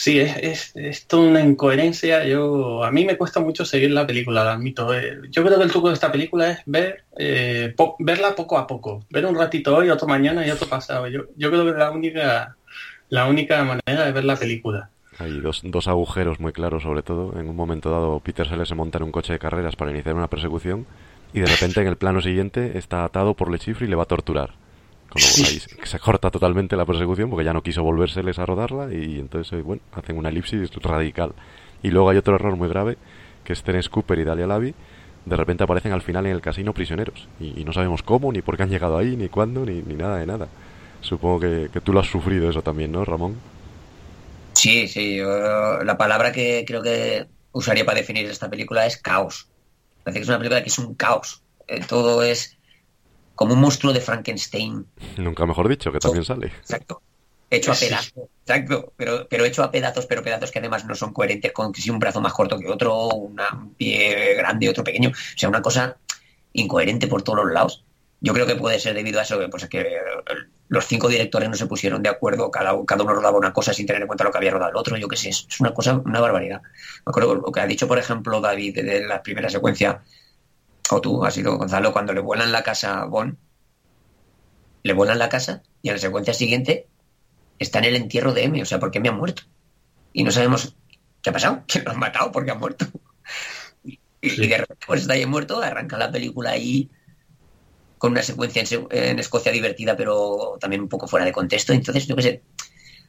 [0.00, 2.24] Sí, es, es, toda una incoherencia.
[2.24, 4.94] Yo, a mí me cuesta mucho seguir la película, la admito.
[4.94, 5.20] Eh.
[5.30, 9.04] Yo creo que el truco de esta película es ver eh, verla poco a poco.
[9.10, 11.06] Ver un ratito hoy, otro mañana y otro pasado.
[11.08, 12.56] Yo, yo creo que es la única,
[13.10, 14.88] la única manera de ver la película.
[15.18, 17.38] Hay dos, dos agujeros muy claros, sobre todo.
[17.38, 20.14] En un momento dado, Peter Sellers se monta en un coche de carreras para iniciar
[20.14, 20.86] una persecución
[21.34, 24.06] y de repente en el plano siguiente está atado por Lechifre y le va a
[24.06, 24.54] torturar
[25.16, 29.62] se corta totalmente la persecución porque ya no quiso volvérseles a rodarla y entonces, eh,
[29.62, 31.32] bueno, hacen una elipsis radical.
[31.82, 32.96] Y luego hay otro error muy grave,
[33.44, 34.74] que es Terence Cooper y Dalia Lavi
[35.24, 37.28] de repente aparecen al final en el casino prisioneros.
[37.38, 40.18] Y, no sabemos cómo, ni por qué han llegado ahí, ni cuándo, ni, ni nada
[40.18, 40.48] de nada.
[41.00, 43.36] Supongo que, que, tú lo has sufrido eso también, ¿no, Ramón?
[44.54, 45.18] Sí, sí.
[45.18, 49.48] la palabra que creo que usaría para definir esta película es caos.
[50.02, 51.42] Parece que es una película que es un caos.
[51.68, 52.56] Eh, todo es
[53.40, 54.84] como un monstruo de Frankenstein.
[55.16, 56.48] Nunca mejor dicho, que también sale.
[56.48, 57.00] Exacto.
[57.48, 61.14] Hecho a pedazos, exacto, pero, pero hecho a pedazos, pero pedazos que además no son
[61.14, 63.40] coherentes con que si un brazo más corto que otro, un
[63.78, 65.08] pie grande y otro pequeño.
[65.08, 65.96] O sea, una cosa
[66.52, 67.82] incoherente por todos los lados.
[68.20, 69.86] Yo creo que puede ser debido a eso, pues que
[70.68, 73.86] los cinco directores no se pusieron de acuerdo, cada, cada uno rodaba una cosa sin
[73.86, 75.96] tener en cuenta lo que había rodado el otro, yo qué sé, es una cosa,
[75.96, 76.60] una barbaridad.
[77.06, 80.02] Me acuerdo lo que ha dicho, por ejemplo, David de la primera secuencia,
[80.96, 83.38] o tú, has sido Gonzalo, cuando le vuelan la casa a Bon,
[84.82, 86.88] le vuelan la casa y en la secuencia siguiente
[87.58, 89.42] está en el entierro de M, o sea, ¿por qué me ha muerto?
[90.12, 90.74] Y no sabemos
[91.22, 92.86] qué ha pasado, que lo han matado porque ha muerto.
[94.22, 96.90] Y, de repente, pues está ahí muerto, arranca la película ahí
[97.96, 101.72] con una secuencia en, Escocia divertida, pero también un poco fuera de contexto.
[101.72, 102.42] Entonces, yo qué sé,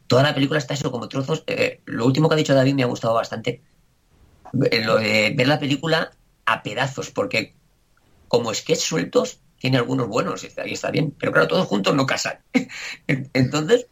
[0.08, 1.44] toda la película está eso como trozos.
[1.48, 3.62] Eh, lo último que ha dicho David me ha gustado bastante.
[4.70, 6.12] Eh, lo de ver la película
[6.46, 7.56] a pedazos, porque
[8.32, 12.39] como sketch sueltos tiene algunos buenos y está bien, pero claro, todos juntos no casan.
[13.08, 13.88] Entonces,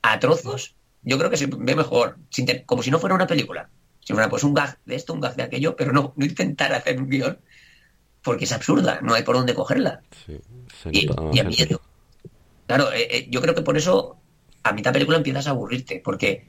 [0.00, 2.16] a trozos, yo creo que se ve mejor,
[2.64, 3.68] como si no fuera una película.
[4.00, 6.72] Si fuera pues un gag de esto, un gag de aquello, pero no, no intentar
[6.72, 7.38] hacer un guion,
[8.22, 10.00] porque es absurda, no hay por dónde cogerla.
[10.90, 11.82] y, a miedo.
[12.66, 14.16] Claro, eh, eh, yo creo que por eso
[14.62, 16.48] a mitad película empiezas a aburrirte, porque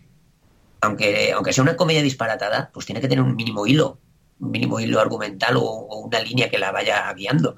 [0.80, 4.00] aunque, aunque sea una comedia disparatada, pues tiene que tener un mínimo hilo,
[4.40, 7.56] un mínimo hilo argumental o, una línea que la vaya guiando.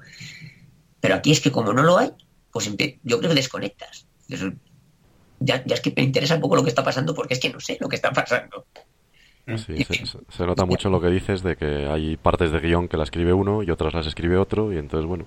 [1.00, 2.10] Pero aquí es que como no lo hay,
[2.50, 2.70] pues
[3.02, 4.06] yo creo que desconectas
[5.44, 7.60] ya, es que me interesa un poco lo que está pasando porque es que no
[7.60, 8.66] sé lo que está pasando.
[9.56, 9.84] Sí,
[10.28, 13.32] se, nota mucho lo que dices de que hay partes de guion que la escribe
[13.32, 15.24] uno y otras las escribe otro y entonces, bueno,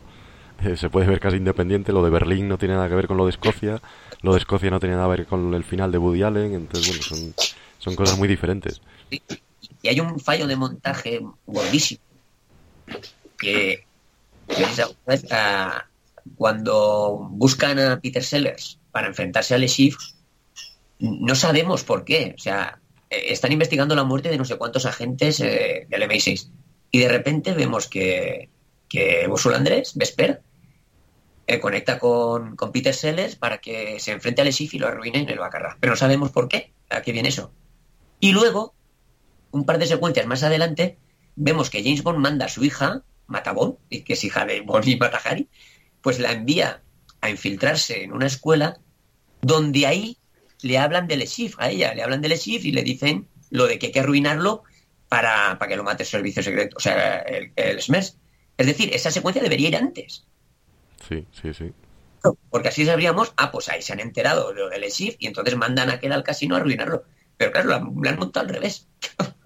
[0.64, 1.92] eh, se puede ver casi independiente.
[1.92, 3.82] Lo de Berlín no tiene nada que ver con lo de Escocia,
[4.22, 6.88] lo de Escocia no tiene nada que ver con el final de Woody Allen, entonces,
[6.88, 7.34] bueno, son,
[7.78, 8.82] son cosas muy diferentes.
[9.86, 12.02] Y hay un fallo de montaje gordísimo
[13.38, 13.86] que,
[16.38, 19.70] cuando buscan a Peter Sellers para enfrentarse a Le
[20.98, 22.34] no sabemos por qué.
[22.36, 22.80] O sea,
[23.12, 26.50] eh, están investigando la muerte de no sé cuántos agentes eh, del MI6.
[26.90, 28.50] Y de repente vemos que,
[28.90, 30.42] que Andrés, Vesper,
[31.46, 35.30] eh, conecta con, Peter Sellers para que se enfrente a Le y lo arruine en
[35.30, 35.78] el Bacarra.
[35.80, 36.74] Pero no sabemos por qué.
[36.90, 37.52] ¿A qué viene eso?
[38.20, 38.74] Y luego,
[39.56, 40.98] un par de secuencias más adelante,
[41.36, 44.88] vemos que James Bond manda a su hija, Mata Bond, que es hija de Bond
[44.88, 45.50] y Mata Harry,
[46.02, 46.82] pues la envía
[47.22, 48.80] a infiltrarse en una escuela
[49.42, 50.18] donde ahí
[50.62, 53.80] le hablan de Lechif a ella, le hablan de Lechif y le dicen lo de
[53.80, 54.64] que hay que arruinarlo
[55.10, 58.18] para, para que lo mate el servicio secreto, o sea, el, el SMERS.
[58.58, 60.26] Es decir, esa secuencia debería ir antes.
[61.08, 61.72] Sí, sí, sí.
[62.50, 65.90] Porque así sabríamos, ah, pues ahí se han enterado de lo del y entonces mandan
[65.90, 67.04] a aquel al casino a arruinarlo.
[67.38, 68.88] Pero claro, lo han, montado al revés.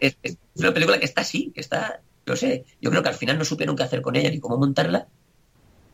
[0.00, 3.14] es, es, una película que está así, que está, no sé, yo creo que al
[3.14, 5.08] final no supieron qué hacer con ella ni cómo montarla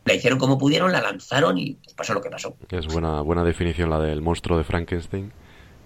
[0.07, 2.55] la hicieron como pudieron, la lanzaron y pasó lo que pasó.
[2.71, 5.31] Es buena, buena definición la del monstruo de Frankenstein,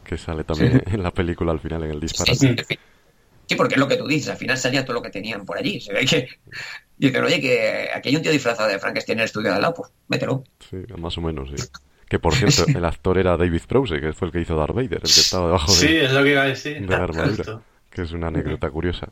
[0.06, 2.65] que sale también en la película al final, en el disparate.
[3.47, 5.58] Sí, porque es lo que tú dices, al final salía todo lo que tenían por
[5.58, 5.82] allí.
[5.82, 6.30] Se ve que
[6.97, 9.62] dicen, oye, que aquí hay un tío disfrazado de Frankenstein en el estudio de al
[9.62, 10.43] lado, pues mételo.
[10.69, 11.67] Sí, más o menos, sí.
[12.12, 14.95] Que por cierto, el actor era David Prowse, que fue el que hizo Darth Vader,
[14.95, 16.86] el que estaba debajo de, sí, es lo que iba a decir.
[16.86, 17.62] de la armadura.
[17.89, 19.08] Que es una anécdota curiosa.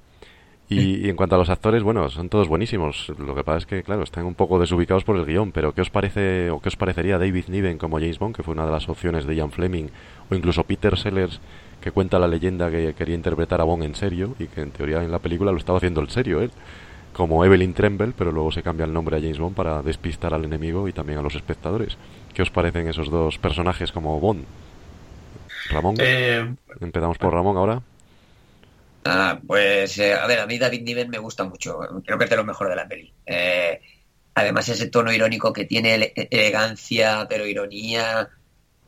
[0.68, 3.08] Y, en cuanto a los actores, bueno, son todos buenísimos.
[3.18, 5.54] Lo que pasa es que, claro, están un poco desubicados por el guion.
[5.54, 8.54] Pero ¿qué os parece o qué os parecería David Niven como James Bond, que fue
[8.54, 9.88] una de las opciones de Ian Fleming,
[10.30, 11.40] o incluso Peter Sellers,
[11.80, 15.02] que cuenta la leyenda que quería interpretar a Bond en serio y que en teoría
[15.02, 16.52] en la película lo estaba haciendo en serio él,
[17.14, 20.46] como Evelyn Tremble, pero luego se cambia el nombre a James Bond para despistar al
[20.46, 21.98] enemigo y también a los espectadores.
[22.34, 24.46] ¿Qué os parecen esos dos personajes como Bond?
[25.70, 25.96] Ramón.
[26.00, 27.82] Eh, Empezamos por Ramón ahora.
[29.06, 32.30] Ah, pues eh, a ver, a mí David Niven me gusta mucho, creo que es
[32.30, 33.14] de lo mejor de la peli.
[33.26, 33.82] Eh,
[34.36, 38.30] además ese tono irónico que tiene, elegancia, pero ironía,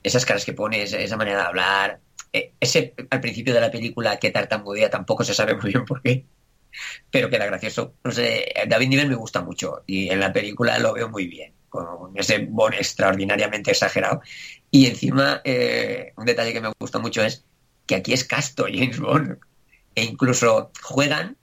[0.03, 1.99] esas caras que pone, esa manera de hablar,
[2.33, 6.01] eh, ese al principio de la película que tartamudea tampoco se sabe muy bien por
[6.01, 6.25] qué,
[7.09, 7.93] pero queda gracioso.
[8.03, 11.53] No sé, David Niven me gusta mucho y en la película lo veo muy bien,
[11.69, 14.21] con ese bon extraordinariamente exagerado.
[14.69, 15.41] Y encima,
[16.15, 17.45] un detalle que me gusta mucho es
[17.85, 19.37] que aquí es casto James Bond
[19.95, 21.37] e incluso juegan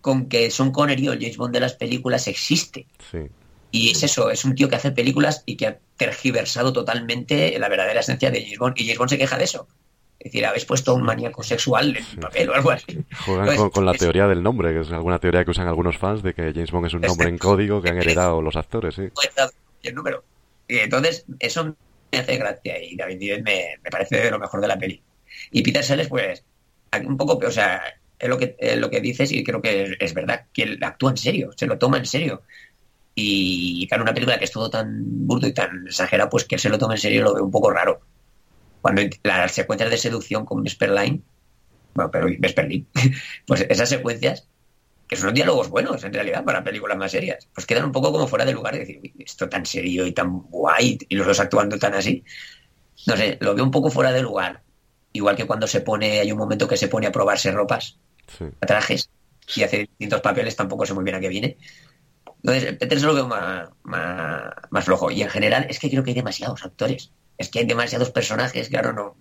[0.00, 2.86] con que Sean Connery o James Bond de las películas existe.
[3.70, 7.68] Y es eso, es un tío que hace películas y que ha tergiversado totalmente la
[7.68, 8.78] verdadera esencia de James Bond.
[8.78, 9.68] Y James Bond se queja de eso.
[10.20, 13.02] Es decir, habéis puesto un maníaco sexual en papel o algo así.
[13.24, 15.66] Juegan Entonces, con, con la es- teoría del nombre, que es alguna teoría que usan
[15.66, 18.54] algunos fans de que James Bond es un nombre en código que han heredado los
[18.56, 19.04] actores, sí.
[19.82, 20.22] el número.
[20.68, 21.74] Y entonces, eso
[22.12, 25.02] me hace gracia y David Niven me, me parece de lo mejor de la peli.
[25.50, 26.44] Y Peter Sellers, pues,
[27.04, 27.82] un poco, o sea,
[28.18, 30.78] es lo que, es lo que dices y creo que es, es verdad, que él
[30.82, 32.42] actúa en serio, se lo toma en serio.
[33.14, 36.60] Y claro, una película que es todo tan burdo y tan exagerado, pues que él
[36.60, 38.00] se lo tome en serio lo veo un poco raro.
[38.80, 41.22] Cuando las secuencias de seducción con Vesper Line,
[41.94, 42.86] bueno, pero Vesper Line,
[43.46, 44.46] pues esas secuencias
[45.08, 48.28] que son diálogos buenos en realidad para películas más serias, pues quedan un poco como
[48.28, 51.40] fuera de lugar y decir, "Uy, esto tan serio y tan guay y los dos
[51.40, 52.22] actuando tan así.
[53.06, 54.62] No sé, lo veo un poco fuera de lugar.
[55.12, 57.98] Igual que cuando se pone, hay un momento que se pone a probarse ropas,
[58.38, 58.44] sí.
[58.60, 59.10] a trajes,
[59.56, 61.56] y hace distintos papeles, tampoco sé muy bien a qué viene.
[62.42, 65.10] Entonces, Peter se lo veo más, más, más flojo.
[65.10, 67.10] Y en general es que creo que hay demasiados actores.
[67.40, 69.16] Es que hay demasiados personajes, claro, no.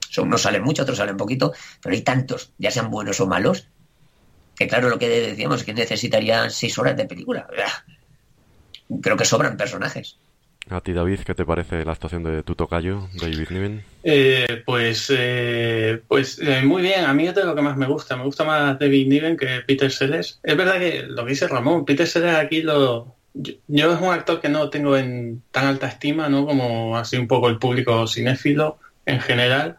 [0.00, 3.68] Son, unos salen mucho, otros salen poquito, pero hay tantos, ya sean buenos o malos,
[4.56, 7.46] que claro, lo que decíamos es que necesitarían seis horas de película.
[9.00, 10.18] Creo que sobran personajes.
[10.68, 13.84] A ti, David, ¿qué te parece la actuación de tu tocayo, David Niven?
[14.02, 17.86] Eh, pues eh, pues eh, muy bien, a mí es de lo que más me
[17.86, 18.16] gusta.
[18.16, 20.40] Me gusta más David Niven que Peter Sellers.
[20.42, 23.19] Es verdad que lo que dice Ramón, Peter Sellers aquí lo...
[23.42, 26.46] Yo, es un actor que no tengo en tan alta estima, ¿no?
[26.46, 29.78] Como así un poco el público cinéfilo en general.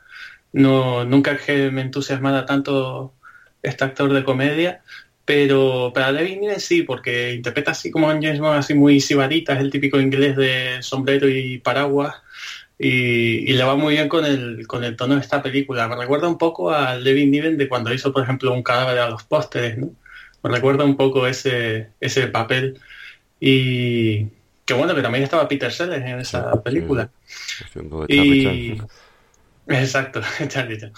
[0.53, 3.14] No, nunca me entusiasmara tanto
[3.62, 4.82] este actor de comedia,
[5.26, 9.53] pero para David Niven sí, porque interpreta así como en James Bond, así muy sibarita,
[9.53, 12.16] es el típico inglés de sombrero y paraguas,
[12.78, 15.88] y, le va muy bien con el, con el tono de esta película.
[15.88, 19.09] Me recuerda un poco al David Niven de cuando hizo, por ejemplo, un cadáver a
[19.09, 19.91] los pósteres, ¿no?
[20.43, 22.80] Me recuerda un poco ese, ese papel.
[23.42, 24.28] Y
[24.66, 27.10] que bueno, que también estaba Peter Sellers en esa Sí, película.
[27.74, 28.82] De Y...
[29.68, 30.94] Exacto, Charlie Chan.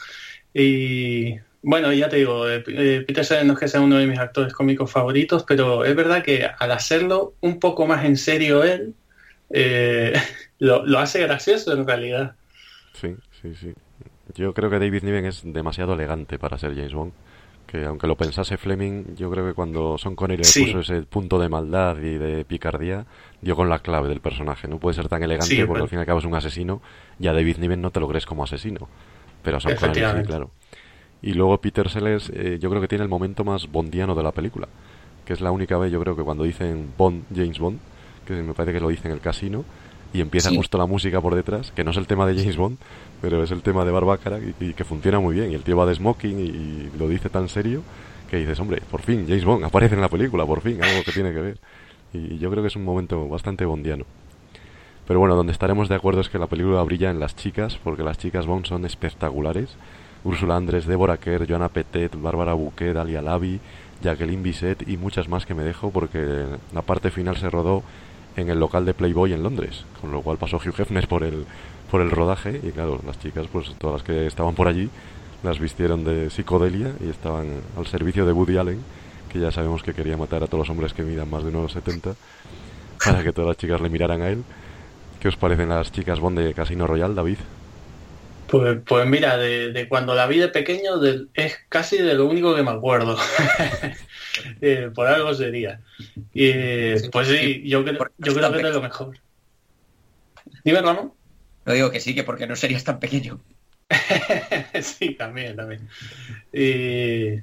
[0.54, 4.08] Y bueno, ya te digo, eh, eh, Peter Sellers no es que sea uno de
[4.08, 8.64] mis actores cómicos favoritos, pero es verdad que al hacerlo un poco más en serio
[8.64, 8.96] él,
[9.52, 10.14] eh,
[10.60, 12.38] lo, lo hace gracioso en realidad.
[12.94, 13.74] Sí, sí, sí.
[14.36, 17.14] Yo creo que David Niven es demasiado elegante para ser James Bond.
[17.74, 21.39] Que aunque lo pensase Fleming, yo creo que cuando Son Connery le puso ese punto
[21.39, 23.07] de maldad y de picardía,
[23.41, 24.67] dio con la clave del personaje.
[24.67, 26.84] No puede ser tan elegante Sí, porque al fin y al cabo es un asesino
[27.19, 28.88] y a David Niven no te lo crees como asesino.
[29.41, 30.51] Pero a Son Connery sí, claro.
[31.24, 34.34] Y luego Peter Sellers, eh, yo creo que tiene el momento más bondiano de la
[34.34, 34.67] película.
[35.26, 37.80] Que es la única vez, yo creo que cuando dicen Bond, James Bond,
[38.28, 39.65] que me parece que lo dice en el casino,
[40.14, 40.55] y empieza Sí.
[40.55, 42.78] justo la música por detrás, que no es el tema de James Bond,
[43.22, 45.51] pero es el tema de Barbácara y, y que funciona muy bien.
[45.51, 47.82] Y el tío va de smoking y, y lo dice tan serio
[48.30, 51.11] que dices, hombre, por fin James Bond aparece en la película, por fin, algo que
[51.11, 51.57] tiene que ver.
[52.14, 54.05] Y yo creo que es un momento bastante bondiano.
[55.07, 58.03] Pero bueno, donde estaremos de acuerdo es que la película brilla en las chicas, porque
[58.03, 59.76] las chicas Bond son espectaculares.
[60.24, 63.59] Úrsula Andrés, Deborah Kerr, Joanna Petet, Bárbara Bouquet, Dalia Lavi,
[64.01, 67.84] Jacqueline Bisset y muchas más que me dejo porque la parte final se rodó
[68.36, 71.46] en el local de Playboy en Londres, con lo cual pasó Hugh Hefner por el,
[71.92, 74.90] por el rodaje y claro, las chicas, pues todas las que estaban por allí,
[75.44, 78.80] las vistieron de psicodelia y estaban al servicio de Woody Allen,
[79.32, 82.16] que ya sabemos que quería matar a todos los hombres que midan más de 1,70
[83.04, 84.44] para que todas las chicas le miraran a él.
[85.20, 87.38] ¿Qué os parecen las chicas Bond de Casino Royal, David?
[88.48, 91.02] Pues, pues mira, de, de cuando la vi de pequeño
[91.34, 93.18] es casi de lo único que me acuerdo.
[94.62, 95.80] Eh, por algo sería.
[96.34, 99.18] Y, eh, pues sí, yo, creo- yo creo que es lo mejor.
[100.64, 101.14] Dime, Ramón.
[101.66, 103.40] No digo que sí, que porque no serías tan pequeño.
[104.82, 105.88] sí, también, también.
[106.52, 107.42] Y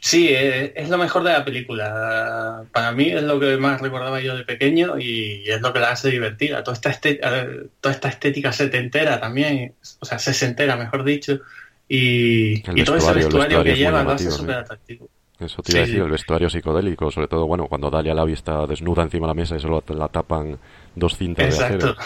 [0.00, 2.64] sí, eh, es lo mejor de la película.
[2.72, 5.90] Para mí es lo que más recordaba yo de pequeño y es lo que la
[5.92, 6.62] hace divertida.
[6.62, 11.40] Toda esta, eh, toda esta estética setentera también, o sea, sesentera, mejor dicho.
[11.88, 15.08] Y, y todo ese vestuario, que lleva lo hace súper atractivo.
[15.40, 18.66] Eso te iba a decir, el vestuario psicodélico, sobre todo, bueno, cuando Dalia Lavi está
[18.66, 20.58] desnuda encima de la mesa y solo la tapan
[20.94, 21.90] dos cintas de Exacto.
[21.90, 21.96] acero.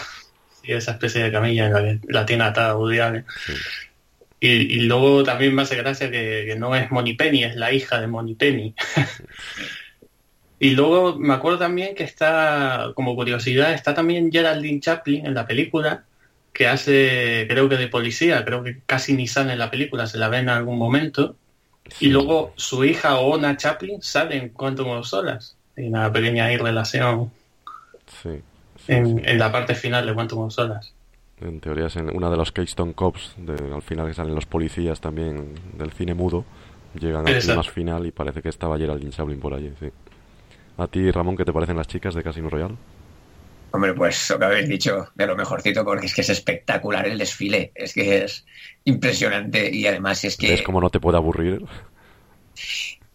[0.61, 3.25] Sí, esa especie de camilla en la que la tiene atada Woody Allen.
[3.45, 3.53] Sí.
[4.39, 7.71] Y, y luego también me hace gracia que, que no es Moni Penny, es la
[7.73, 8.73] hija de Moni Penny.
[10.59, 15.45] y luego me acuerdo también que está, como curiosidad, está también Geraldine Chaplin en la
[15.45, 16.05] película,
[16.53, 20.17] que hace, creo que de policía, creo que casi ni sale en la película, se
[20.17, 21.35] la ve en algún momento.
[21.99, 25.55] Y luego su hija Ona Chaplin sale en Quantum of Solas.
[25.77, 27.31] Hay una pequeña ahí relación
[28.21, 28.41] Sí,
[28.85, 29.21] sí, en, sí.
[29.25, 30.93] en la parte final de Quantum of Solas.
[31.41, 34.45] En teoría es en una de los Keystone Cops, de- al final que salen los
[34.45, 36.43] policías también del cine mudo,
[36.99, 39.89] llegan al más final y parece que estaba Geraldine Chaplin por allí, sí.
[40.77, 42.75] A ti, Ramón, ¿qué te parecen las chicas de Casino Royal?
[43.71, 47.17] Hombre, pues lo que habéis dicho de lo mejorcito, porque es que es espectacular el
[47.17, 48.45] desfile, es que es
[48.83, 50.53] impresionante y además es que...
[50.53, 51.63] Es como no te puede aburrir.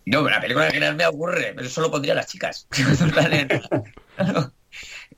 [0.07, 2.69] No, la película que me aburre, pero solo pondría a las chicas.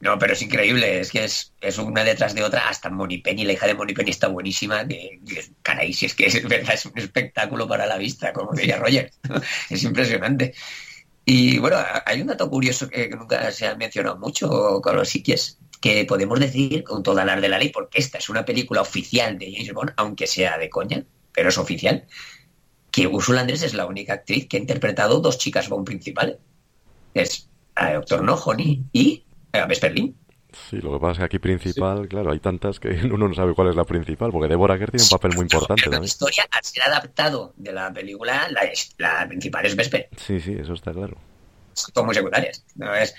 [0.01, 3.45] no, pero es increíble, es que es, es, una detrás de otra, hasta Moni Penny,
[3.45, 5.21] la hija de Moni Penny está buenísima, que,
[5.63, 9.11] caray, si es que es verdad, es un espectáculo para la vista, como decía Roger,
[9.71, 10.55] es impresionante.
[11.29, 15.59] Y bueno, hay un dato curioso que nunca se ha mencionado mucho con los psiquies,
[15.81, 19.37] que podemos decir con toda la de la ley, porque esta es una película oficial
[19.37, 22.07] de James Bond, aunque sea de coña, pero es oficial,
[22.93, 26.37] que Ursula Andrés es la única actriz que ha interpretado dos chicas Bond principales.
[27.13, 30.17] Es a Doctor No, Honey y a Vesperlin.
[30.71, 33.55] Sí, lo que pasa es que aquí principal, claro, hay tantas que uno no sabe
[33.55, 36.03] cuál es la principal, porque Deborah Kerr tiene un papel muy importante pero también.
[36.03, 40.09] La historia, al ser adaptado de la película, la, la principal es Vesper.
[40.17, 41.17] Sí, sí, eso está claro.
[41.75, 42.65] Son muy secundarias.
[42.75, 42.95] ¿no?
[42.95, 43.15] Es,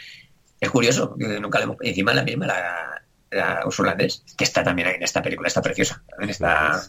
[0.59, 1.77] es curioso, nunca le hemos...
[1.81, 6.03] Encima la misma, la, la Ursula Andrés, que está también en esta película, está preciosa.
[6.09, 6.81] También está...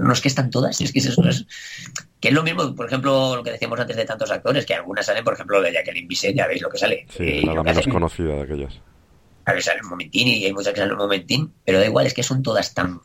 [0.00, 1.22] No es que están todas, es que es eso.
[1.28, 1.44] Es,
[2.20, 5.04] que es lo mismo, por ejemplo, lo que decíamos antes de tantos actores, que algunas
[5.04, 7.06] salen, por ejemplo, de Jacqueline Bisset, ya veis lo que sale.
[7.10, 8.80] Sí, la menos hacen, conocida de aquellas.
[9.44, 12.06] A ver, sale un momentín y hay muchas que salen un momentín, pero da igual,
[12.06, 13.00] es que son todas tan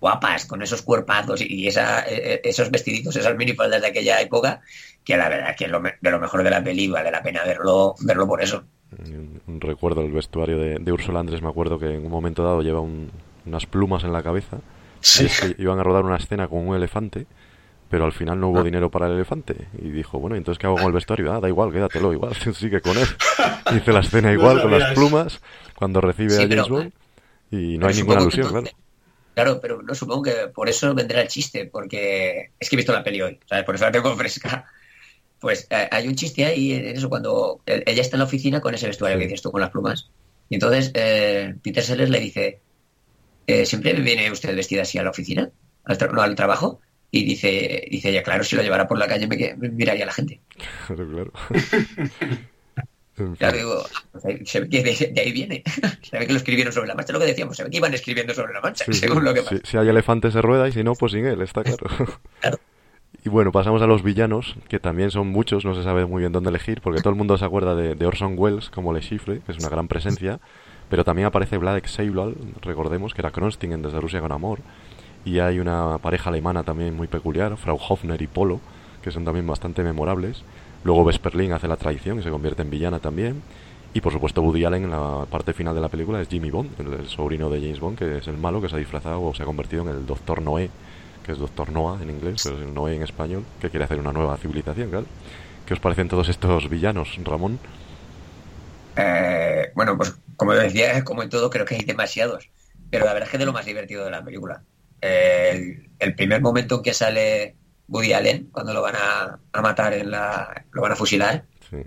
[0.00, 4.60] guapas, con esos cuerpazos y esa, esos vestiditos, esas minifaldas de aquella época,
[5.04, 7.44] que la verdad que es lo, de lo mejor de la peli vale la pena
[7.44, 8.64] verlo, verlo por eso.
[9.46, 12.80] Recuerdo el vestuario de, de Úrsula Andrés, me acuerdo que en un momento dado lleva
[12.80, 13.10] un,
[13.46, 14.58] unas plumas en la cabeza
[15.00, 15.24] Sí.
[15.26, 17.26] Es que iban a rodar una escena con un elefante,
[17.90, 18.62] pero al final no hubo Ah.
[18.62, 19.66] dinero para el elefante.
[19.82, 21.32] Y dijo, bueno, entonces ¿qué hago con el vestuario?
[21.32, 23.08] Ah, da igual, quédatelo, igual, sigue con él.
[23.76, 25.40] Hice la escena igual, con las plumas,
[25.82, 26.92] cuando recibe Sí, a James pero- Bond,
[27.50, 28.58] y no hay ninguna alusión, claro.
[28.60, 28.76] entonces-
[29.34, 32.92] Claro, pero no supongo que por eso vendrá el chiste, porque es que he visto
[32.92, 33.64] la peli hoy, ¿sabes?
[33.64, 34.66] Por eso la tengo fresca.
[35.40, 38.74] Pues eh, hay un chiste ahí en eso, cuando ella está en la oficina con
[38.74, 39.22] ese vestuario Sí.
[39.22, 40.10] que dices tú, con las plumas.
[40.50, 42.60] Y entonces eh, Peter Sellers le dice,
[43.46, 45.50] eh, ¿siempre viene usted vestida así a la oficina?
[45.84, 46.80] Al, tra- no, al trabajo.
[47.10, 50.12] Y dice, dice ella, claro, si lo llevara por la calle me, me miraría la
[50.12, 50.40] gente.
[50.86, 51.32] Claro, claro.
[53.38, 55.62] Claro, digo, pues se ve que de, de ahí viene.
[56.02, 57.94] se ve que lo escribieron sobre la marcha, lo que decíamos, se ve que iban
[57.94, 59.00] escribiendo sobre la marcha, Sí, sí.
[59.00, 59.56] según lo que pasa.
[59.64, 61.86] si hay elefante se rueda y si no, pues sin él, está claro.
[62.40, 62.58] Claro.
[63.24, 66.32] Y bueno, pasamos a los villanos, que también son muchos, no se sabe muy bien
[66.32, 69.40] dónde elegir, porque todo el mundo se acuerda de, de Orson Welles como Le Chiffre,
[69.46, 70.40] que es una gran presencia,
[70.88, 74.58] pero también aparece Vladek Seiblal, recordemos, que era Kronstingen desde Rusia con Amor,
[75.24, 78.60] y hay una pareja alemana también muy peculiar, Frau Hofner y Polo,
[79.02, 80.42] que son también bastante memorables.
[80.84, 83.42] Luego Vesperlin hace la traición y se convierte en villana también.
[83.94, 86.80] Y por supuesto Woody Allen en la parte final de la película es Jimmy Bond,
[86.80, 89.42] el, sobrino de James Bond, que es el malo que se ha disfrazado o se
[89.42, 90.70] ha convertido en el Doctor Noé,
[91.24, 93.98] que es Doctor Noah en inglés, pero es el Noé en español, que quiere hacer
[94.00, 95.06] una nueva civilización, claro.
[95.66, 97.58] ¿Qué os parecen todos estos villanos, Ramón?
[98.96, 102.48] Eh, bueno, pues como decía, como en todo, creo que hay demasiados.
[102.90, 104.62] Pero la verdad es que es de lo más divertido de la película.
[105.00, 107.56] Eh, el, el primer momento en que sale
[107.88, 111.78] Woody Allen, cuando lo van a, a matar, en la, lo van a fusilar, Sí.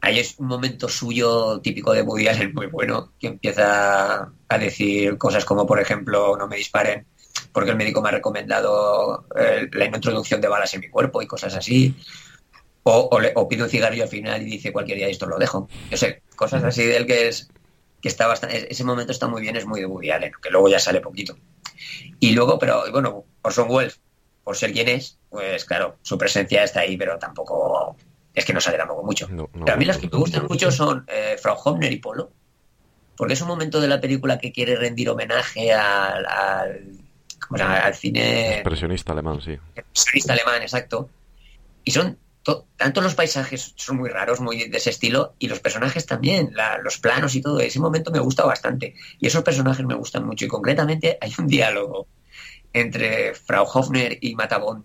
[0.00, 5.16] ahí es un momento suyo típico de Woody Allen muy bueno, que empieza a decir
[5.18, 7.06] cosas como, por ejemplo, no me disparen
[7.52, 11.26] porque el médico me ha recomendado eh, la introducción de balas en mi cuerpo y
[11.26, 11.94] cosas así.
[12.84, 15.38] O, o, le- o pido un cigarrillo al final y dice cualquier día esto lo
[15.38, 15.68] dejo.
[15.90, 17.48] Yo sé, cosas así de él que es
[18.02, 20.68] que está bastante, ese momento está muy bien, es muy de Woody Allen, que luego
[20.68, 21.36] ya sale poquito.
[22.20, 23.98] Y luego, pero bueno, Orson Welles,
[24.44, 27.96] por ser quien es, pues claro, su presencia está ahí, pero tampoco
[28.34, 29.28] es que no sale tampoco mucho.
[29.28, 31.98] No, no, Pero a mí las que me gustan mucho son eh, Frau Homner y
[31.98, 32.30] Polo,
[33.16, 36.90] porque es un momento de la película que quiere rendir homenaje al, al,
[37.48, 37.78] ¿cómo se llama?
[37.78, 39.56] al cine Expresionista alemán, sí.
[39.74, 41.08] expresionista alemán, exacto.
[41.84, 45.60] Y son to- tanto los paisajes son muy raros, muy de ese estilo, y los
[45.60, 47.60] personajes también, la- los planos y todo.
[47.60, 48.94] Ese momento me gusta bastante.
[49.20, 50.44] Y esos personajes me gustan mucho.
[50.44, 52.08] Y concretamente hay un diálogo
[52.74, 54.84] entre Frau Hofner y Matabón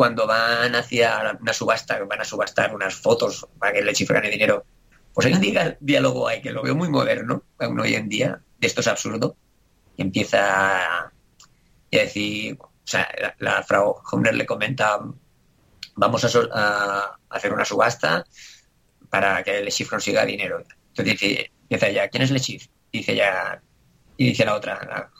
[0.00, 4.30] cuando van hacia una subasta, van a subastar unas fotos para que le chifren el
[4.30, 4.64] dinero.
[5.12, 8.66] Pues hay un diálogo ahí que lo veo muy moderno, aún hoy en día, de
[8.66, 9.36] esto es absurdo,
[9.98, 11.12] y empieza a
[11.90, 13.08] decir, o sea,
[13.40, 15.00] la, Frau Homner le comenta,
[15.96, 18.24] vamos a, hacer una subasta
[19.10, 20.64] para que Le Chiffre consiga dinero.
[20.88, 22.70] Entonces dice, empieza ella, ¿quién es Le Chiffre?
[22.90, 23.60] Dice ella,
[24.16, 25.10] y dice la otra, la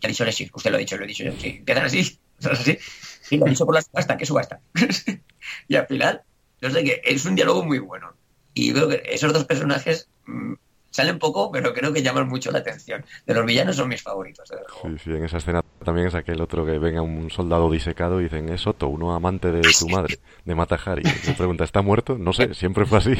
[0.00, 0.52] ¿qué ha dicho Le Chiffre?
[0.54, 1.32] Usted lo ha dicho, lo he dicho yo.
[1.38, 2.18] Sí, empiezan así,
[2.50, 2.78] así.
[3.22, 4.60] Sí, lo ha dicho por la subasta, ¿qué subasta?
[5.68, 6.22] y al final,
[6.60, 8.12] no sé qué, es un diálogo muy bueno.
[8.54, 10.54] Y creo que esos dos personajes mm,
[10.90, 13.04] salen poco, pero creo que llaman mucho la atención.
[13.26, 14.98] De los villanos son mis favoritos, desde luego.
[14.98, 18.24] Sí, sí, en esa escena también es aquel otro que venga un soldado disecado y
[18.24, 21.02] dicen, es Otto, uno amante de tu madre, de Mata Hari.
[21.02, 22.18] Y le pregunta, ¿está muerto?
[22.18, 23.14] No sé, siempre fue así.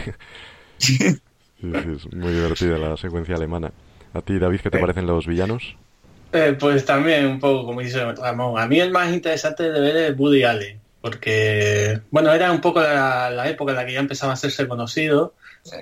[0.78, 1.18] Sí, sí,
[1.60, 3.72] es muy divertida la secuencia alemana.
[4.14, 5.76] ¿A ti, David, qué te parecen los villanos?
[6.32, 9.96] Eh, pues también un poco, como dice Ramón, a mí el más interesante de ver
[9.96, 14.00] es Woody Allen, porque, bueno, era un poco la, la época en la que ya
[14.00, 15.34] empezaba a hacerse conocido.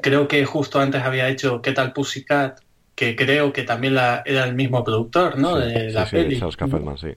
[0.03, 2.61] Creo que justo antes había hecho ¿Qué tal Pussycat?
[2.97, 5.61] que creo que también la, era el mismo productor, ¿no?
[5.61, 6.34] Sí, de la sí, peli.
[6.34, 7.09] Sí, Charles Kaufman, sí.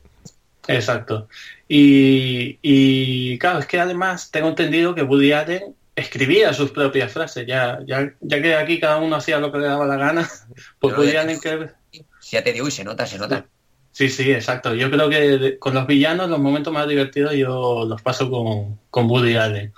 [0.68, 1.30] Exacto.
[1.68, 7.48] Y, y claro, es que además tengo entendido que Woody Allen escribía sus propias frases,
[7.48, 10.30] ya, ya, ya que aquí cada uno hacía lo que le daba la gana,
[10.80, 11.70] pues Woody Allen que...
[12.32, 13.46] Ya te digo, y se nota, se nota.
[13.92, 14.76] Sí, sí, exacto.
[14.76, 19.10] Yo creo que con los villanos los momentos más divertidos yo los paso con, con
[19.10, 19.74] Woody Allen.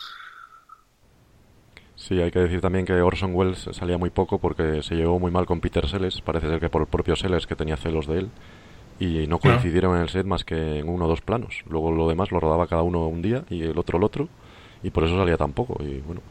[1.95, 5.32] Sí, hay que decir también que Orson Welles salía muy poco porque se llevó muy
[5.32, 6.22] mal con Peter Sellers.
[6.22, 8.30] Parece ser que por el propio Sellers que tenía celos de él.
[8.99, 11.64] Y no coincidieron en el set más que en uno o dos planos.
[11.68, 14.30] Luego lo demás lo rodaba cada uno un día y el otro el otro.
[14.84, 15.82] Y por eso salía tan poco.
[15.84, 16.22] Y bueno,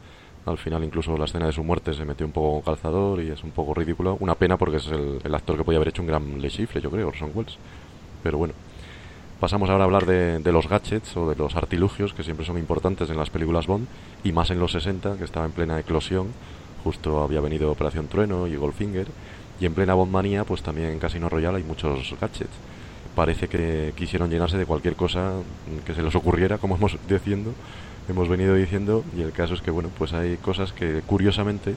[0.47, 3.31] al final incluso la escena de su muerte se metió un poco con calzador y
[3.31, 4.17] es un poco ridículo.
[4.21, 6.91] Una pena porque es el, actor que podía haber hecho un gran Le Chiffre, yo
[6.91, 7.57] creo, Orson Welles.
[8.23, 8.55] Pero bueno.
[9.39, 12.59] Pasamos ahora a hablar de, de los gadgets o de los artilugios que siempre son
[12.59, 13.87] importantes en las películas Bond
[14.23, 16.29] y más en los 60 que estaba en plena eclosión.
[16.85, 19.07] Justo había venido Operación Trueno y Goldfinger
[19.59, 22.53] y en plena Bondmanía pues también en Casino Royale hay muchos gadgets.
[23.15, 25.33] Parece que quisieron llenarse de cualquier cosa
[25.85, 27.53] que se les ocurriera, como hemos diciendo,
[28.11, 31.77] hemos venido diciendo y el caso es que bueno, pues hay cosas que curiosamente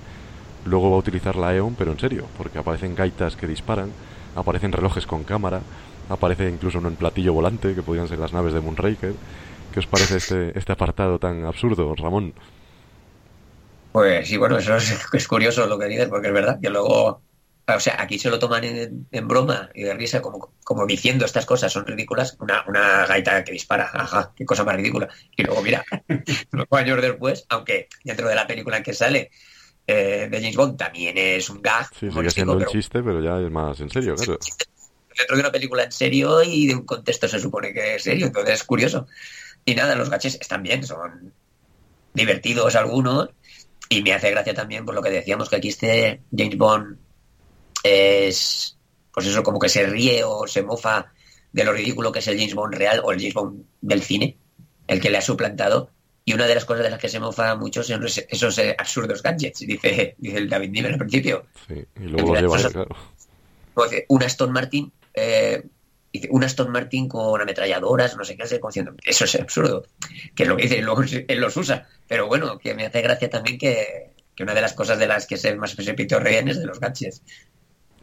[0.66, 3.96] luego va a utilizar la EON, pero en serio, porque aparecen gaitas que disparan,
[4.36, 5.62] aparecen relojes con cámara,
[6.10, 9.20] aparece incluso uno en platillo volante, que podrían ser las naves de Moonraker.
[9.72, 12.34] ¿Qué os parece este, este apartado tan absurdo, Ramón?
[13.92, 17.24] Pues sí, bueno, eso es, es curioso lo que dices, porque es verdad que luego,
[17.66, 21.26] o sea, aquí se lo toman en, en broma y de risa, como, como diciendo
[21.26, 25.08] estas cosas son ridículas, una, una gaita que dispara, ajá, qué cosa más ridícula.
[25.36, 25.86] Y luego, mira,
[26.52, 29.32] luego años después, aunque dentro de la película en que sale
[29.88, 33.22] eh, de James Bond también es un gag, Sí, sigue siendo un pero chiste, pero
[33.22, 34.40] ya es más en serio, claro.
[35.18, 38.28] dentro de una película en serio y de un contexto se supone que es serio,
[38.28, 39.08] entonces es curioso.
[39.66, 41.34] Y nada, los gaches están bien, son
[42.14, 43.30] divertidos algunos
[43.88, 46.98] y me hace gracia también por lo que decíamos que aquí este James Bond
[47.84, 48.78] es,
[49.14, 51.12] pues eso, como que se ríe o se mofa
[51.52, 54.38] de lo ridículo que es el James Bond real o el James Bond del cine,
[54.88, 55.90] el que le ha suplantado.
[56.26, 59.22] Y una de las cosas de las que se mofa mucho son esos, eh, absurdos
[59.22, 61.46] gadgets, dice, dice el David Niven al principio.
[61.68, 62.96] Sí, y luego lo lleva ahí, claro.
[63.74, 65.64] Como dice, un Aston Martin, eh,
[66.14, 69.86] dice, un Aston Martin con ametralladoras, no sé qué eso es absurdo,
[70.34, 71.88] que es lo que dice, luego él los usa.
[72.08, 75.28] Pero bueno, que me hace gracia también que, que una de las cosas de las
[75.28, 77.22] que se más se pitorrean es de los gadgets.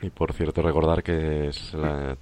[0.03, 2.17] Y por cierto, recordar que es la...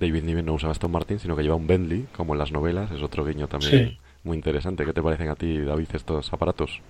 [0.00, 2.90] David Niven no usa Aston Martin, sino que lleva un Bentley, como en las novelas.
[2.90, 3.98] Es otro guiño también Sí.
[4.24, 4.84] muy interesante.
[4.86, 6.80] ¿Qué te parecen a ti, David, estos aparatos?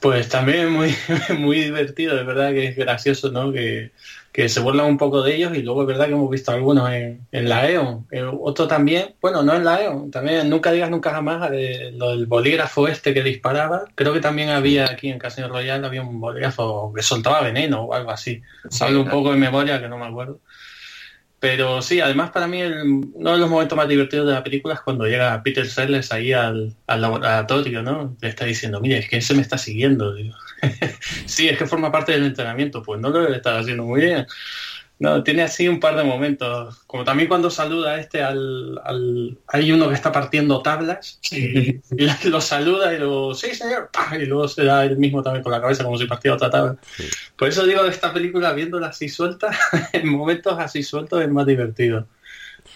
[0.00, 0.94] Pues también muy,
[1.38, 3.52] muy divertido, es verdad que es gracioso, ¿no?
[3.52, 3.90] Que,
[4.34, 6.90] que se burlan un poco de ellos y luego es verdad que hemos visto algunos
[6.90, 8.08] en, en la EON.
[8.10, 12.10] Eh, otro también, bueno, no en la EON, también Nunca digas nunca jamás, eh, lo
[12.10, 13.84] del bolígrafo este que disparaba.
[13.94, 17.94] Creo que también había aquí en Casino Royal, había un bolígrafo que soltaba veneno o
[17.94, 18.42] algo así.
[18.70, 20.40] Sí, Hablo un poco de memoria que no me acuerdo.
[21.38, 22.82] Pero sí, además para mí el-
[23.12, 26.32] uno de los momentos más divertidos de la película es cuando llega Peter Sellers ahí
[26.32, 28.16] al, al laboratorio, ¿no?
[28.20, 30.14] Le está diciendo, mire, es que ese me está siguiendo.
[30.14, 30.34] Digo.
[31.26, 32.82] sí, es que forma parte del entrenamiento.
[32.82, 34.26] Pues no lo debe estar haciendo muy bien.
[35.00, 36.84] No, tiene así un par de momentos.
[36.86, 41.80] Como también cuando saluda a este al, al- Hay uno que está partiendo tablas y,
[41.96, 44.16] y lo saluda y luego, sí, señor, ¡pah!
[44.16, 46.76] y luego se da él mismo también con la cabeza como si partiera otra tabla.
[46.96, 47.08] Sí.
[47.36, 49.50] Por eso digo de esta película, viéndola así suelta,
[49.92, 52.06] en momentos así sueltos es más divertido.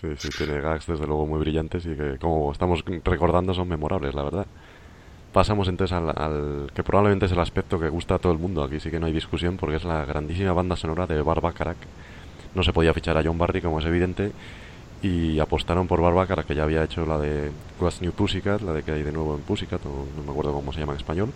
[0.01, 4.15] Sí, sí, tiene gags desde luego muy brillantes y que, como estamos recordando, son memorables,
[4.15, 4.47] la verdad.
[5.33, 8.63] Pasamos entonces al, al que probablemente es el aspecto que gusta a todo el mundo.
[8.63, 11.77] Aquí sí que no hay discusión porque es la grandísima banda sonora de Barbacarac.
[12.55, 14.33] No se podía fichar a John Barry, como es evidente,
[15.03, 18.83] y apostaron por Barbacarac, que ya había hecho la de What's New Pussycat, la de
[18.83, 21.33] que hay de nuevo en Pussycat, o no me acuerdo cómo se llama en español.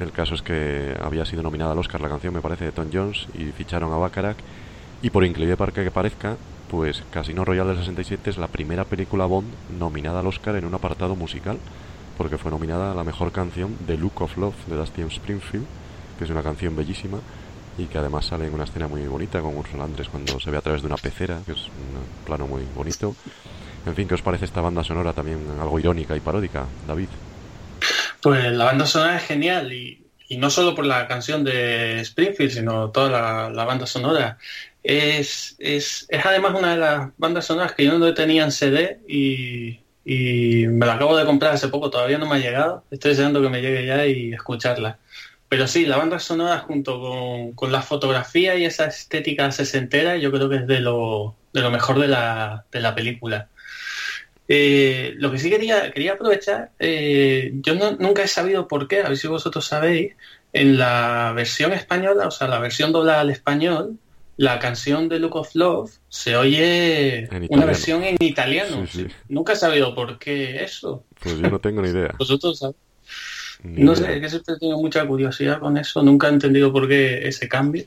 [0.00, 2.88] El caso es que había sido nominada al Oscar la canción, me parece, de Tom
[2.92, 4.36] Jones, y ficharon a Bacharach.
[5.02, 6.36] Y por increíble parque que parezca,
[6.70, 9.48] pues Casino Royale del 67 es la primera película Bond
[9.78, 11.58] nominada al Oscar en un apartado musical,
[12.16, 15.66] porque fue nominada a la mejor canción de Look of Love de Dusty Springfield,
[16.18, 17.18] que es una canción bellísima
[17.76, 20.58] y que además sale en una escena muy bonita con Ursula Andrés cuando se ve
[20.58, 23.14] a través de una pecera, que es un plano muy bonito.
[23.86, 27.08] En fin, ¿qué os parece esta banda sonora también algo irónica y paródica, David?
[28.22, 30.00] Pues la banda sonora es genial y,
[30.38, 34.38] no solo por la canción de Springfield, sino toda la, la banda sonora.
[34.82, 39.00] Es, es, es además una de las bandas sonoras que yo no tenía en CD
[39.06, 42.84] y, y me la acabo de comprar hace poco, todavía no me ha llegado.
[42.90, 44.98] Estoy deseando que me llegue ya y escucharla.
[45.48, 50.30] Pero sí, la banda sonora junto con, con la fotografía y esa estética sesentera, yo
[50.32, 53.48] creo que es de lo, de lo mejor de la, de la película.
[54.46, 59.08] Eh, lo que sí quería, quería aprovechar, eh, yo nunca he sabido por qué, a
[59.08, 60.14] ver si vosotros sabéis,
[60.52, 63.98] en la versión española, o sea, la versión doblada al español,
[64.36, 68.86] la canción de Look of Love se oye una versión en italiano.
[68.86, 69.06] Sí, sí.
[69.28, 71.04] Nunca he sabido por qué eso.
[71.20, 72.14] Pues yo no tengo ni idea.
[72.18, 72.76] Vosotros sabéis.
[73.62, 74.06] Ni No idea.
[74.06, 77.26] sé, es que siempre he tenido mucha curiosidad con eso, nunca he entendido por qué
[77.26, 77.84] ese cambio.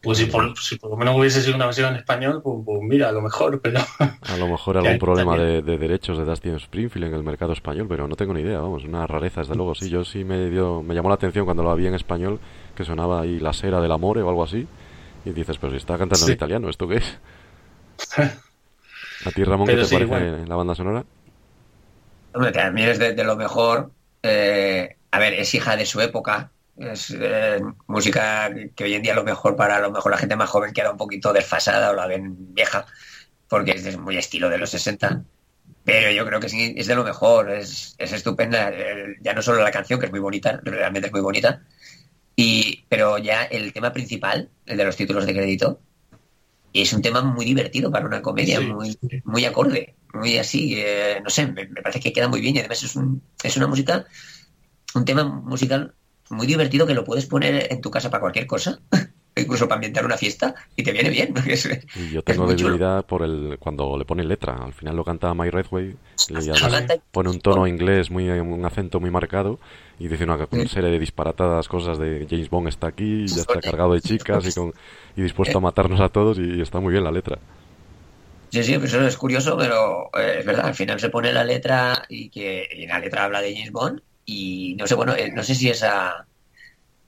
[0.00, 2.80] Pues si por, si por lo menos hubiese sido una versión en español, pues, pues
[2.82, 7.08] mira, a lo mejor, pero A lo mejor algún problema de, derechos de Dustin Springfield
[7.08, 9.74] en el mercado español, pero no tengo ni idea, vamos, una rareza desde luego.
[9.74, 12.38] Sí, yo sí me dio, me llamó la atención cuando lo vi en español,
[12.76, 14.68] que sonaba ahí la cera del amor o algo así,
[15.24, 17.18] y dices, pero si está cantando en italiano, ¿esto qué es?
[19.26, 20.32] ¿A ti, Ramón, qué Pero te sí, parece bueno.
[20.46, 21.04] la banda sonora?
[22.32, 23.94] Hombre, que a mí es de, de lo mejor.
[24.22, 26.52] eh, a ver, es hija de su época.
[26.76, 30.18] Es eh, música que hoy en día a lo mejor para a lo mejor la
[30.18, 32.86] gente más joven queda un poquito desfasada o la ven vieja,
[33.48, 35.24] porque es de- muy estilo de los 60.
[35.84, 38.70] Pero yo creo que sí, es de lo mejor, es, es estupenda.
[38.72, 41.62] eh, ya no solo la canción, que es muy bonita, realmente es muy bonita,
[42.38, 45.80] y, pero ya el tema principal, el de los títulos de crédito,
[46.72, 49.20] es un tema muy divertido para una comedia, Sí, muy, sí.
[49.24, 52.60] muy acorde, muy así, eh, no sé, me, me parece que queda muy bien y
[52.60, 54.06] además es, un, es una música,
[54.94, 55.94] un tema musical
[56.30, 58.80] muy divertido que lo puedes poner en tu casa para cualquier cosa,
[59.36, 61.34] incluso para ambientar una fiesta y te viene bien.
[61.46, 62.70] Es- Y yo tengo chulo.
[62.70, 64.56] debilidad por el cuando le ponen letra.
[64.56, 65.96] Al final lo canta My Redway
[66.30, 69.58] además canta y- pone un tono inglés, muy un acento muy marcado
[69.98, 70.38] y dice una
[70.68, 74.52] serie de disparatadas cosas de James Bond está aquí, ya está cargado de chicas y,
[74.52, 74.72] con,
[75.16, 77.38] y dispuesto a matarnos a todos y, está muy bien la letra.
[78.50, 81.44] Sí, sí, pues eso es curioso, pero eh, es verdad, al final se pone la
[81.44, 85.30] letra y que y la letra habla de James Bond y no sé, bueno, eh,
[85.32, 86.26] no sé si esa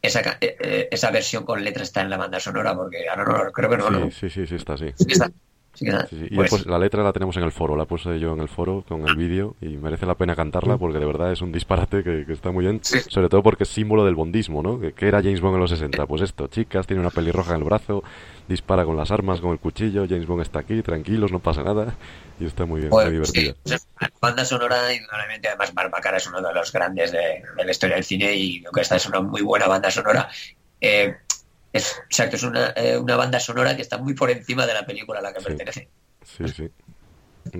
[0.03, 3.53] esa, eh, eh, esa versión con letra está en la banda sonora, porque ahora no,
[3.53, 4.11] creo que no, no.
[4.11, 4.77] Sí, sí, sí, sí, está.
[4.77, 5.31] Sí está.
[5.73, 6.07] Sí que está.
[6.09, 6.25] Sí, sí.
[6.31, 8.49] Y Pues, después la letra la tenemos en el foro, la puse yo en el
[8.49, 12.03] foro con el vídeo y merece la pena cantarla porque de verdad es un disparate
[12.03, 12.99] que, que está muy bien, Sí.
[13.09, 14.81] sobre todo porque es símbolo del bondismo, ¿no?
[14.81, 16.07] Que era James Bond en los 60?
[16.07, 18.03] Pues esto, chicas, tiene una pelirroja en el brazo,
[18.49, 21.95] dispara con las armas, con el cuchillo, James Bond está aquí, tranquilos, no pasa nada
[22.41, 23.55] y está muy bien, pues, muy divertida.
[23.65, 27.71] sí, la banda sonora, indudablemente, además Barbacara es uno de los grandes de, de la
[27.71, 30.29] historia del cine y creo que esta es una muy buena banda sonora.
[30.81, 31.15] Eh,
[31.73, 34.85] es, exacto, es una, eh, una banda sonora que está muy por encima de la
[34.87, 35.47] película a la que Sí.
[35.47, 35.89] pertenece.
[36.25, 36.71] Sí, sí.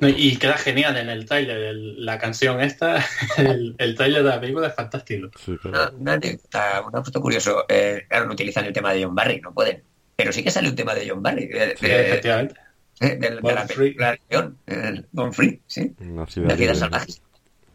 [0.03, 2.97] Y queda genial en el tráiler, el- la canción esta,
[3.39, 5.29] el, el tráiler de la película es fantástico.
[5.43, 5.91] Sí, claro.
[5.93, 7.65] Una, una anécdota, un aspecto curioso.
[7.69, 9.83] Eh, claro, no utilizan el tema de John Barry, no pueden.
[10.17, 12.55] Pero sí que sale un tema de John Barry, de, Sí, de- efectivamente.
[13.01, 15.95] de- de- de la película de eh, Free, sí.
[16.01, 17.13] Una La ciudad salvaje.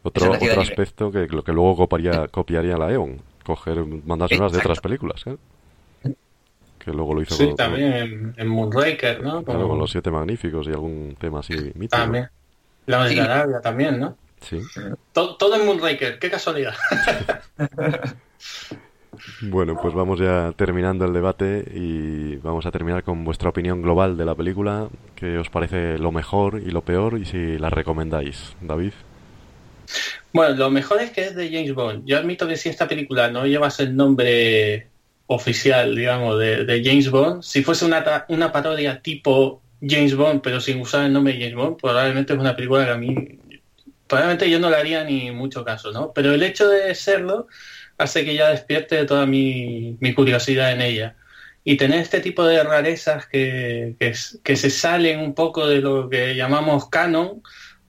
[0.04, 4.80] Otro, aspecto que, lo que luego copiaría, copiaría la EON, coger bandas sonoras de otras
[4.80, 5.36] películas, ¿eh?
[6.86, 9.42] Que luego lo hizo Sí, con, también en, en Moonraker, ¿no?
[9.42, 11.88] claro, Como- con los Siete Magníficos y algún tema así mítico.
[11.98, 12.28] También.
[12.86, 13.18] La de Sí.
[13.18, 14.16] Arabia también, ¿no?
[14.40, 14.60] Sí.
[15.12, 16.74] Todo, todo en Moonraker, qué casualidad.
[19.40, 24.16] Bueno, pues vamos ya terminando el debate y vamos a terminar con vuestra opinión global
[24.16, 24.88] de la película.
[25.14, 28.54] ¿Qué os parece lo mejor y lo peor y si la recomendáis?
[28.60, 28.92] David.
[30.34, 32.04] Bueno, lo mejor es que es de James Bond.
[32.04, 34.88] Yo admito que si esta película no llevase el nombre
[35.26, 40.80] oficial, digamos, de, James Bond, si fuese una, una parodia tipo James Bond, pero sin
[40.80, 43.38] usar el nombre de James Bond, probablemente es una película que a mí,
[44.06, 46.12] probablemente yo no le haría ni mucho caso, ¿no?
[46.12, 47.48] Pero el hecho de serlo
[47.98, 51.16] hace que ya despierte toda mi, mi curiosidad en ella.
[51.64, 54.14] Y tener este tipo de rarezas que, que,
[54.44, 57.42] que se salen un poco de lo que llamamos canon,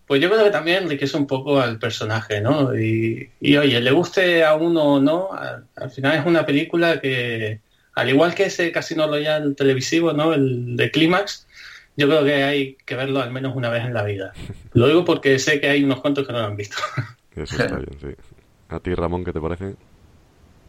[0.08, 2.76] pues yo creo que también enriquece un poco al personaje, ¿no?
[2.78, 7.02] Y, y, oye, le guste a uno o no, al, al final es una película
[7.02, 7.60] que,
[7.94, 10.34] al igual que ese Casino Royale televisivo, ¿no?
[10.34, 11.48] El de Clímax,
[11.98, 14.34] yo creo que hay que verlo al menos una vez en la vida.
[14.74, 16.78] Lo digo porque sé que hay unos cuantos que no lo han visto.
[17.36, 18.08] Eso está bien, sí.
[18.70, 19.76] ¿A ti, Ramón, qué te parece?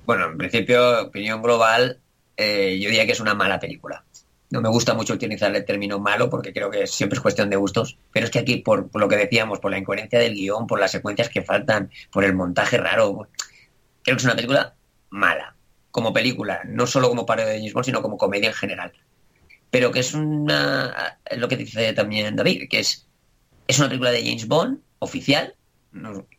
[0.06, 1.98] Bueno, en principio, opinión global,
[2.34, 4.04] eh, yo diría que es una mala película.
[4.50, 7.56] No me gusta mucho utilizar el término malo porque creo que siempre es cuestión de
[7.56, 10.80] gustos, pero es que aquí, por, lo que decíamos, por la incoherencia del guion, por
[10.80, 13.28] las secuencias que faltan, por el montaje raro,
[14.02, 14.74] creo que es una película
[15.10, 15.54] mala.
[15.90, 18.92] Como película, no solo como parodia de James Bond, sino como comedia en general.
[19.70, 21.18] Pero que es una.
[21.36, 23.06] Lo que dice también David, que es,
[23.66, 25.54] es una película de James Bond oficial,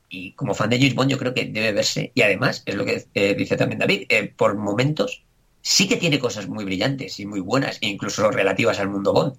[0.09, 2.85] y como fan de James Bond yo creo que debe verse y además es lo
[2.85, 5.23] que eh, dice también David eh, por momentos
[5.61, 9.37] sí que tiene cosas muy brillantes y muy buenas e incluso relativas al mundo Bond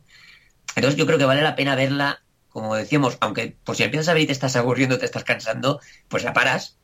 [0.76, 4.14] entonces yo creo que vale la pena verla como decíamos aunque por si empiezas a
[4.14, 6.76] ver y te estás aburriendo te estás cansando pues la paras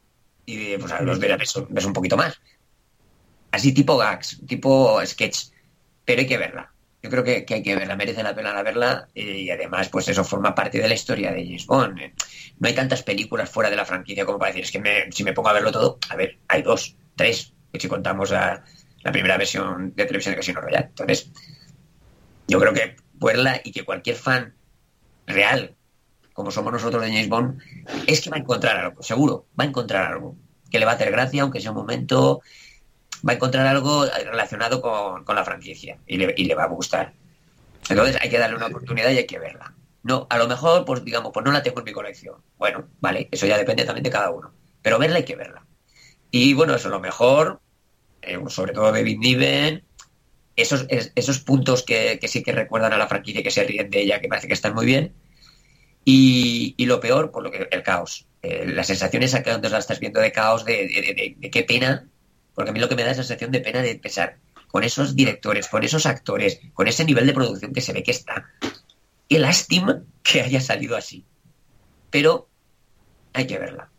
[0.44, 2.40] y pues a los ves, ves un poquito más
[3.56, 5.48] así tipo gags, tipo sketch,
[6.04, 6.72] pero hay que verla.
[7.02, 10.24] Yo creo que, hay que verla, merece la pena verla eh, y además pues eso
[10.24, 12.00] forma parte de la historia de James Bond.
[12.58, 15.32] No hay tantas películas fuera de la franquicia como para decir, es que si me
[15.32, 18.32] pongo a verlo todo, a ver, hay dos, tres, que si contamos
[19.06, 20.86] la primera versión de televisión de Casino Royale.
[20.86, 21.30] Entonces,
[22.48, 24.56] yo creo que verla y que cualquier fan
[25.28, 25.76] real,
[26.32, 27.60] como somos nosotros de James Bond,
[28.08, 30.36] es que va a encontrar algo, seguro, va a encontrar algo
[30.68, 32.40] que le va a hacer gracia, aunque sea un momento,
[33.26, 37.14] va a encontrar algo relacionado con, la franquicia y le, va a gustar.
[37.88, 39.72] Entonces hay que darle una oportunidad y hay que verla.
[40.02, 42.42] No, a lo mejor, pues digamos, pues no la tengo en mi colección.
[42.58, 44.52] Bueno, vale, eso ya depende también de cada uno.
[44.82, 45.64] Pero verla hay que verla.
[46.32, 47.60] Y bueno, eso lo mejor,
[48.48, 49.84] sobre todo David Niven,
[50.56, 54.20] esos, esos puntos que, sí que recuerdan a la franquicia, que se ríen de ella,
[54.20, 55.12] que parece que están muy bien.
[56.04, 58.26] Y, lo peor, por lo que el caos.
[58.42, 62.08] Eh, la sensación esa que antes la estás viendo de caos, de, qué pena,
[62.54, 64.84] porque a mí lo que me da es la sensación de pena de pensar con
[64.84, 68.46] esos directores, con esos actores, con ese nivel de producción que se ve que está.
[69.28, 71.24] Qué lástima que haya salido así.
[72.10, 72.48] Pero
[73.32, 73.90] hay que verla.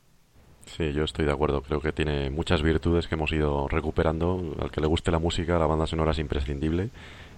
[0.76, 1.62] Sí, yo estoy de acuerdo.
[1.62, 4.56] Creo que tiene muchas virtudes que hemos ido recuperando.
[4.62, 6.90] Al que le guste la música, la banda sonora es imprescindible.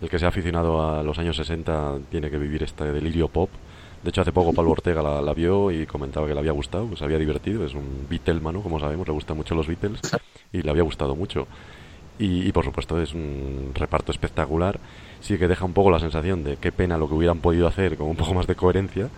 [0.01, 3.49] El que sea aficionado a los años 60 tiene que vivir este delirio pop.
[4.03, 6.95] De hecho, hace poco Pablo Ortega la, vio y comentaba que le había gustado, que
[6.95, 7.65] se había divertido.
[7.65, 9.99] Es un Beatlemano, como sabemos, le gustan mucho los Beatles
[10.51, 11.47] y le había gustado mucho.
[12.17, 14.79] Y, y, por supuesto es un reparto espectacular.
[15.19, 17.97] Sí que deja un poco la sensación de qué pena lo que hubieran podido hacer
[17.97, 19.09] con un poco más de coherencia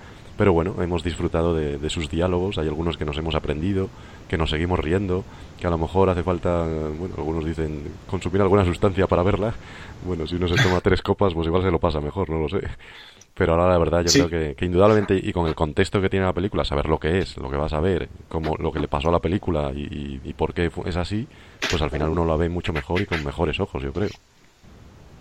[0.42, 3.92] pero bueno, hemos disfrutado de, sus diálogos, hay algunos que nos hemos aprendido,
[4.28, 5.24] que nos seguimos riendo,
[5.60, 6.66] que a lo mejor hace falta,
[6.98, 9.54] bueno, algunos dicen consumir alguna sustancia para verla.
[10.04, 12.50] Bueno, si uno se toma tres copas, pues igual se lo pasa mejor, no lo
[12.50, 12.68] sé.
[13.36, 16.34] Pero ahora la verdad yo creo que, indudablemente y con el contexto que tiene la
[16.34, 19.10] película, saber lo que es, lo que vas a ver, cómo, lo que le pasó
[19.10, 21.28] a la película y, por qué es así,
[21.70, 24.10] pues al final uno la ve mucho mejor y con mejores ojos, yo creo.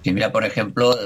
[0.03, 0.97] Sí, mira, por ejemplo,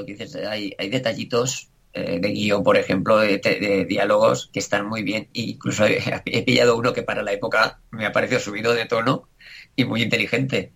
[0.49, 5.29] hay, hay detallitos eh, de guion, por ejemplo, de, diálogos que están muy bien.
[5.33, 9.29] E incluso he, pillado uno que para la época me ha parecido subido de tono
[9.77, 10.73] y muy inteligente,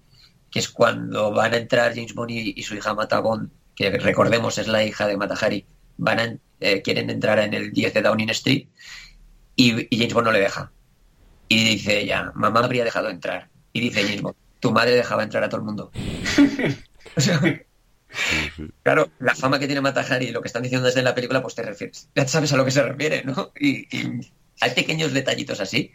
[0.48, 4.58] que es cuando van a entrar James Bond y, su hija Mata Bond, que recordemos
[4.58, 5.66] es la hija de Matahari,
[5.96, 8.68] van a, eh, quieren entrar en el 10 de Downing Street
[9.56, 10.70] y, James Bond no le deja.
[11.48, 13.48] Y dice ella, mamá habría dejado entrar.
[13.72, 15.90] Y dice James Bond, tu madre dejaba entrar a todo el mundo.
[17.16, 17.40] o sea,
[18.82, 21.54] Claro, la fama que tiene Matahari y lo que están diciendo desde la película, pues
[21.54, 23.52] te refieres, ya sabes a lo que se refiere, ¿no?
[23.60, 23.86] Y,
[24.60, 25.92] hay pequeños detallitos así,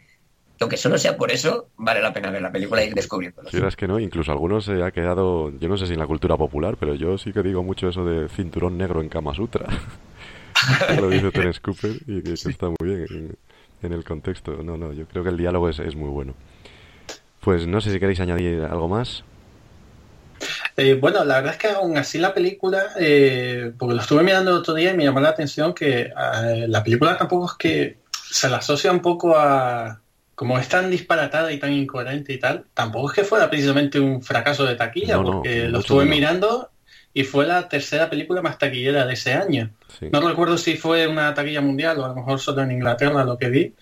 [0.56, 3.50] que aunque solo sea por eso, vale la pena ver la película y ir descubriéndolo.
[3.50, 6.06] Sí, es que no, incluso algunos se ha quedado, yo no sé si en la
[6.06, 9.66] cultura popular, pero yo sí que digo mucho eso de cinturón negro en Kama Sutra.
[11.00, 13.36] lo dice Terence Cooper y que, está muy bien
[13.82, 14.62] en, el contexto.
[14.62, 16.34] No, no, yo creo que el diálogo es, es muy bueno.
[17.40, 19.24] Pues no sé si queréis añadir algo más.
[20.76, 24.50] Eh, bueno, la verdad es que aún así la película, eh, porque lo estuve mirando
[24.50, 27.98] el otro día y me llamó la atención que eh, la película tampoco es que
[28.10, 30.00] se la asocia un poco a,
[30.34, 34.20] como es tan disparatada y tan incoherente y tal, tampoco es que fuera precisamente un
[34.20, 36.70] fracaso de taquilla, porque lo estuve mirando
[37.12, 39.70] y fue la tercera película más taquillera de ese año.
[40.10, 43.38] No recuerdo si fue una taquilla mundial o a lo mejor solo en Inglaterra lo
[43.38, 43.74] que vi,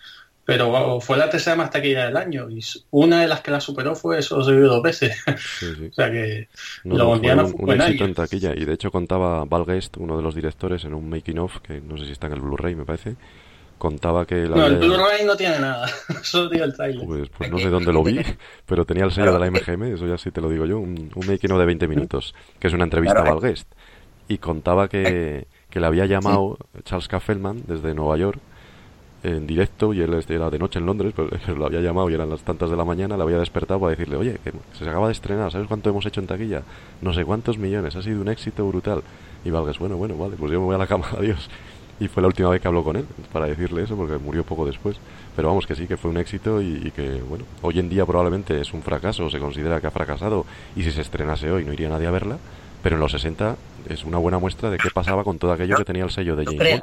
[0.44, 3.94] pero fue la tercera más taquilla del año y una de las que la superó
[3.94, 5.16] fue eso se vio dos veces.
[5.92, 6.48] O sea que
[6.84, 8.54] lo fue un, éxito en taquilla.
[8.54, 11.80] Y de hecho contaba Val Guest uno de los directores en un making of que
[11.80, 13.16] no sé si está en el Blu-ray me parece
[13.78, 15.88] contaba que la no el Blu-ray no tiene nada
[16.22, 18.20] solo digo el trailer pues, pues, no sé dónde lo vi
[18.66, 21.10] pero tenía el sello de la MGM eso ya sí te lo digo yo un,
[21.26, 23.70] making of de 20 minutos que es una entrevista a Val Guest.
[24.28, 27.20] Y contaba que, que le había llamado Charles K.
[27.66, 28.40] desde Nueva York
[29.22, 32.30] en directo y él era de noche en Londres, pero lo había llamado y eran
[32.30, 35.12] las tantas de la mañana, le había despertado para decirle, oye, que se acaba de
[35.12, 36.62] estrenar, ¿sabes cuánto hemos hecho en taquilla?
[37.00, 39.02] No sé cuántos millones, ha sido un éxito brutal.
[39.44, 41.48] Y Valgas, bueno, bueno, vale, pues yo me voy a la cama, adiós.
[42.00, 44.66] Y fue la última vez que habló con él para decirle eso, porque murió poco
[44.66, 44.96] después.
[45.36, 48.60] Pero vamos, que sí, que fue un éxito y, que, bueno, hoy en día probablemente
[48.60, 50.44] es un fracaso, se considera que ha fracasado
[50.74, 52.38] y si se estrenase hoy no iría nadie a verla,
[52.82, 53.56] pero en los 60
[53.88, 56.44] es una buena muestra de qué pasaba con todo aquello que tenía el sello de
[56.44, 56.82] James.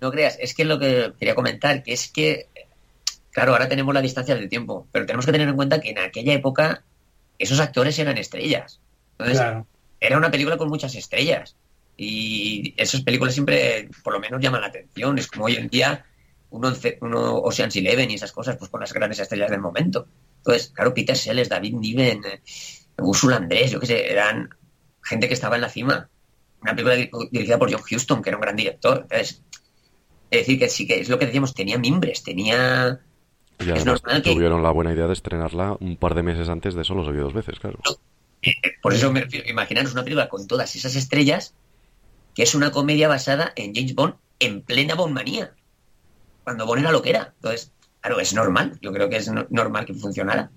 [0.00, 2.48] No creas, es que lo que quería comentar, que es que,
[3.30, 5.98] claro, ahora tenemos la distancia del tiempo, pero tenemos que tener en cuenta que en
[5.98, 6.84] aquella época
[7.38, 8.80] esos actores eran estrellas.
[9.18, 9.64] Entonces,
[10.00, 11.56] era una película con muchas estrellas.
[11.96, 15.18] Y esas películas siempre, por lo menos, llaman la atención.
[15.18, 16.06] Es como hoy en día
[16.50, 20.06] uno, uno Ocean's Eleven y esas cosas, pues con las grandes estrellas del momento.
[20.38, 22.22] Entonces, claro, Peter Sellers, David Niven,
[22.98, 24.50] Ursula Andrés, yo qué sé, eran
[25.02, 26.08] gente que estaba en la cima.
[26.62, 29.00] Una película dirigida por John Huston, que era un gran director.
[29.02, 29.42] Entonces,
[30.30, 33.00] es decir, que sí que es lo que decíamos, tenía mimbres, tenía...
[33.60, 34.32] Y es normal que...
[34.32, 37.24] tuvieron la buena idea de estrenarla un par de meses antes de eso, lo vio
[37.24, 37.78] dos veces, claro.
[38.42, 38.52] Eh,
[38.82, 41.54] por eso, me, imaginaros una película con todas esas estrellas,
[42.34, 45.54] que es una comedia basada en James Bond en plena Bondmanía,
[46.44, 47.32] cuando Bond era lo que era.
[47.36, 50.50] Entonces, claro, es normal, yo creo que es normal que funcionara.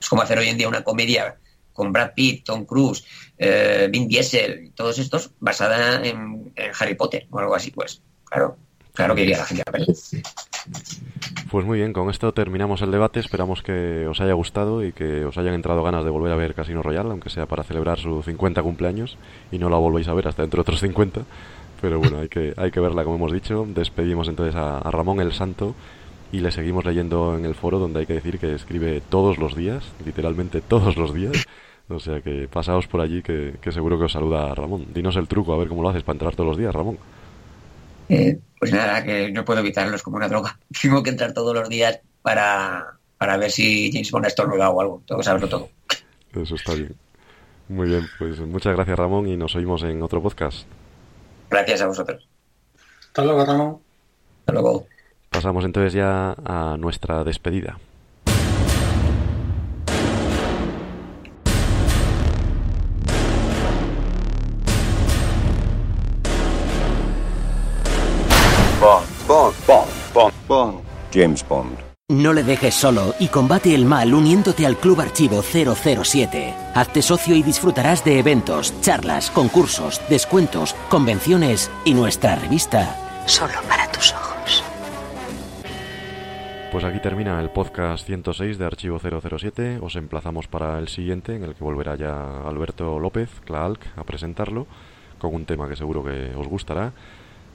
[0.00, 1.38] Es como hacer hoy en día una comedia
[1.72, 3.04] con Brad Pitt, Tom Cruise,
[3.36, 8.56] eh, Vin Diesel, todos estos, basada en, Harry Potter o algo así, pues claro,
[8.94, 9.86] claro que iría la gente a ver.
[11.50, 13.20] Pues muy bien, con esto terminamos el debate.
[13.20, 16.54] Esperamos que os haya gustado y que os hayan entrado ganas de volver a ver
[16.54, 19.16] Casino Royale, aunque sea para celebrar su 50 cumpleaños
[19.50, 21.22] y no la volvéis a ver hasta dentro de otros 50.
[21.80, 23.66] Pero bueno, hay que, hay que verla, como hemos dicho.
[23.66, 25.74] Despedimos entonces a, Ramón el Santo
[26.32, 29.56] y le seguimos leyendo en el foro, donde hay que decir que escribe todos los
[29.56, 31.46] días, literalmente todos los días.
[31.88, 34.88] O sea que pasaos por allí, que, seguro que os saluda Ramón.
[34.92, 36.98] Dinos el truco, a ver cómo lo haces para entrar todos los días, Ramón.
[38.08, 40.58] Eh, pues nada, que no puedo evitarlo, es como una droga.
[40.82, 44.80] Tengo que entrar todos los días para, para ver si James Bond ha estornudado o
[44.80, 45.02] algo.
[45.06, 45.68] Tengo que saberlo todo.
[46.34, 46.94] Eso está bien.
[47.68, 50.66] Muy bien, pues muchas gracias Ramón y nos oímos en otro podcast.
[51.50, 52.26] Gracias a vosotros.
[53.08, 53.78] Hasta luego, Ramón.
[54.40, 54.86] Hasta luego.
[55.28, 57.78] Pasamos entonces ya a nuestra despedida.
[68.80, 70.80] Bond, Bond, Bond, Bond, Bond.
[71.12, 71.76] James Bond.
[72.10, 76.54] No le dejes solo y combate el mal uniéndote al Club Archivo 007.
[76.74, 82.94] Hazte socio y disfrutarás de eventos, charlas, concursos, descuentos, convenciones y nuestra revista.
[83.26, 84.62] Solo para tus ojos.
[86.70, 89.80] Pues aquí termina el podcast 106 de Archivo 007.
[89.82, 94.68] Os emplazamos para el siguiente, en el que volverá ya Alberto López, Clark, a presentarlo,
[95.18, 96.92] con un tema que seguro que os gustará.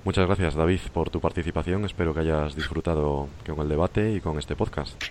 [0.04, 1.86] Muchas gracias, David, por tu participación.
[1.86, 5.02] Espero que hayas disfrutado con el debate y con este podcast.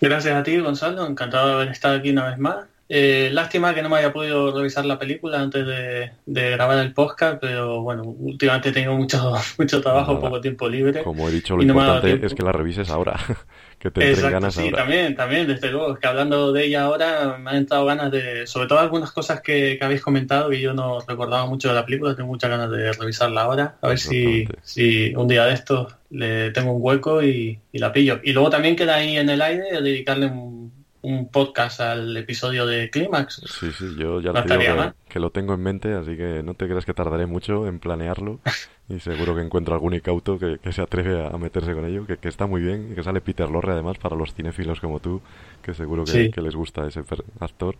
[0.00, 1.06] Gracias a ti, Gonzalo.
[1.06, 2.64] Encantado de haber estado aquí una vez más.
[2.92, 7.38] Eh, lástima que no me haya podido revisar la película antes de, grabar el podcast,
[7.40, 11.04] pero bueno, últimamente tengo mucho, mucho trabajo, poco tiempo libre.
[11.04, 13.14] Como he dicho, lo importante es que la revises ahora,
[13.78, 15.92] que te ganas sí, también, también, desde luego.
[15.92, 19.40] Es que hablando de ella ahora me han entrado ganas de, sobre todo algunas cosas
[19.40, 22.92] que, habéis comentado y yo no recordaba mucho de la película, tengo muchas ganas de
[22.92, 27.60] revisarla ahora, a ver si, si un día de estos le tengo un hueco y,
[27.70, 28.18] y la pillo.
[28.24, 30.59] Y luego también queda ahí en el aire dedicarle un
[31.02, 33.42] un podcast al episodio de Clímax.
[33.46, 36.66] Sí, sí, yo ya te digo que, lo tengo en mente, así que no te
[36.66, 38.40] creas que tardaré mucho en planearlo.
[38.88, 42.46] Y seguro que encuentro algún incauto que, se atreve a, meterse con ello, que, está
[42.46, 45.22] muy bien y que sale Peter Lorre además para los cinéfilos como tú,
[45.62, 47.04] que seguro que, les gusta ese
[47.38, 47.76] actor.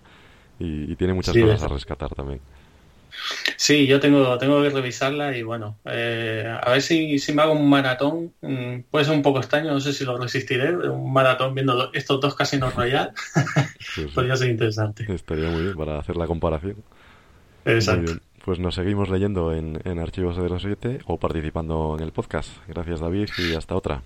[0.60, 2.40] Y, tiene muchas cosas a rescatar también.
[3.56, 7.52] Sí, yo tengo, tengo que revisarla y bueno, eh, a ver si, si me hago
[7.52, 8.32] un maratón.
[8.40, 10.76] Mm, puede ser un poco extraño, no sé si lo resistiré.
[10.76, 13.12] Un maratón viendo estos dos casinos royal.
[14.14, 15.06] Podría ser interesante.
[15.12, 16.76] Estaría muy bien para hacer la comparación.
[17.64, 18.12] Exacto.
[18.44, 22.50] Pues nos seguimos leyendo en, en Archivos de los 7 o participando en el podcast.
[22.66, 24.02] Gracias David y hasta otra.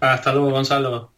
[0.00, 1.12] Hasta luego Gonzalo.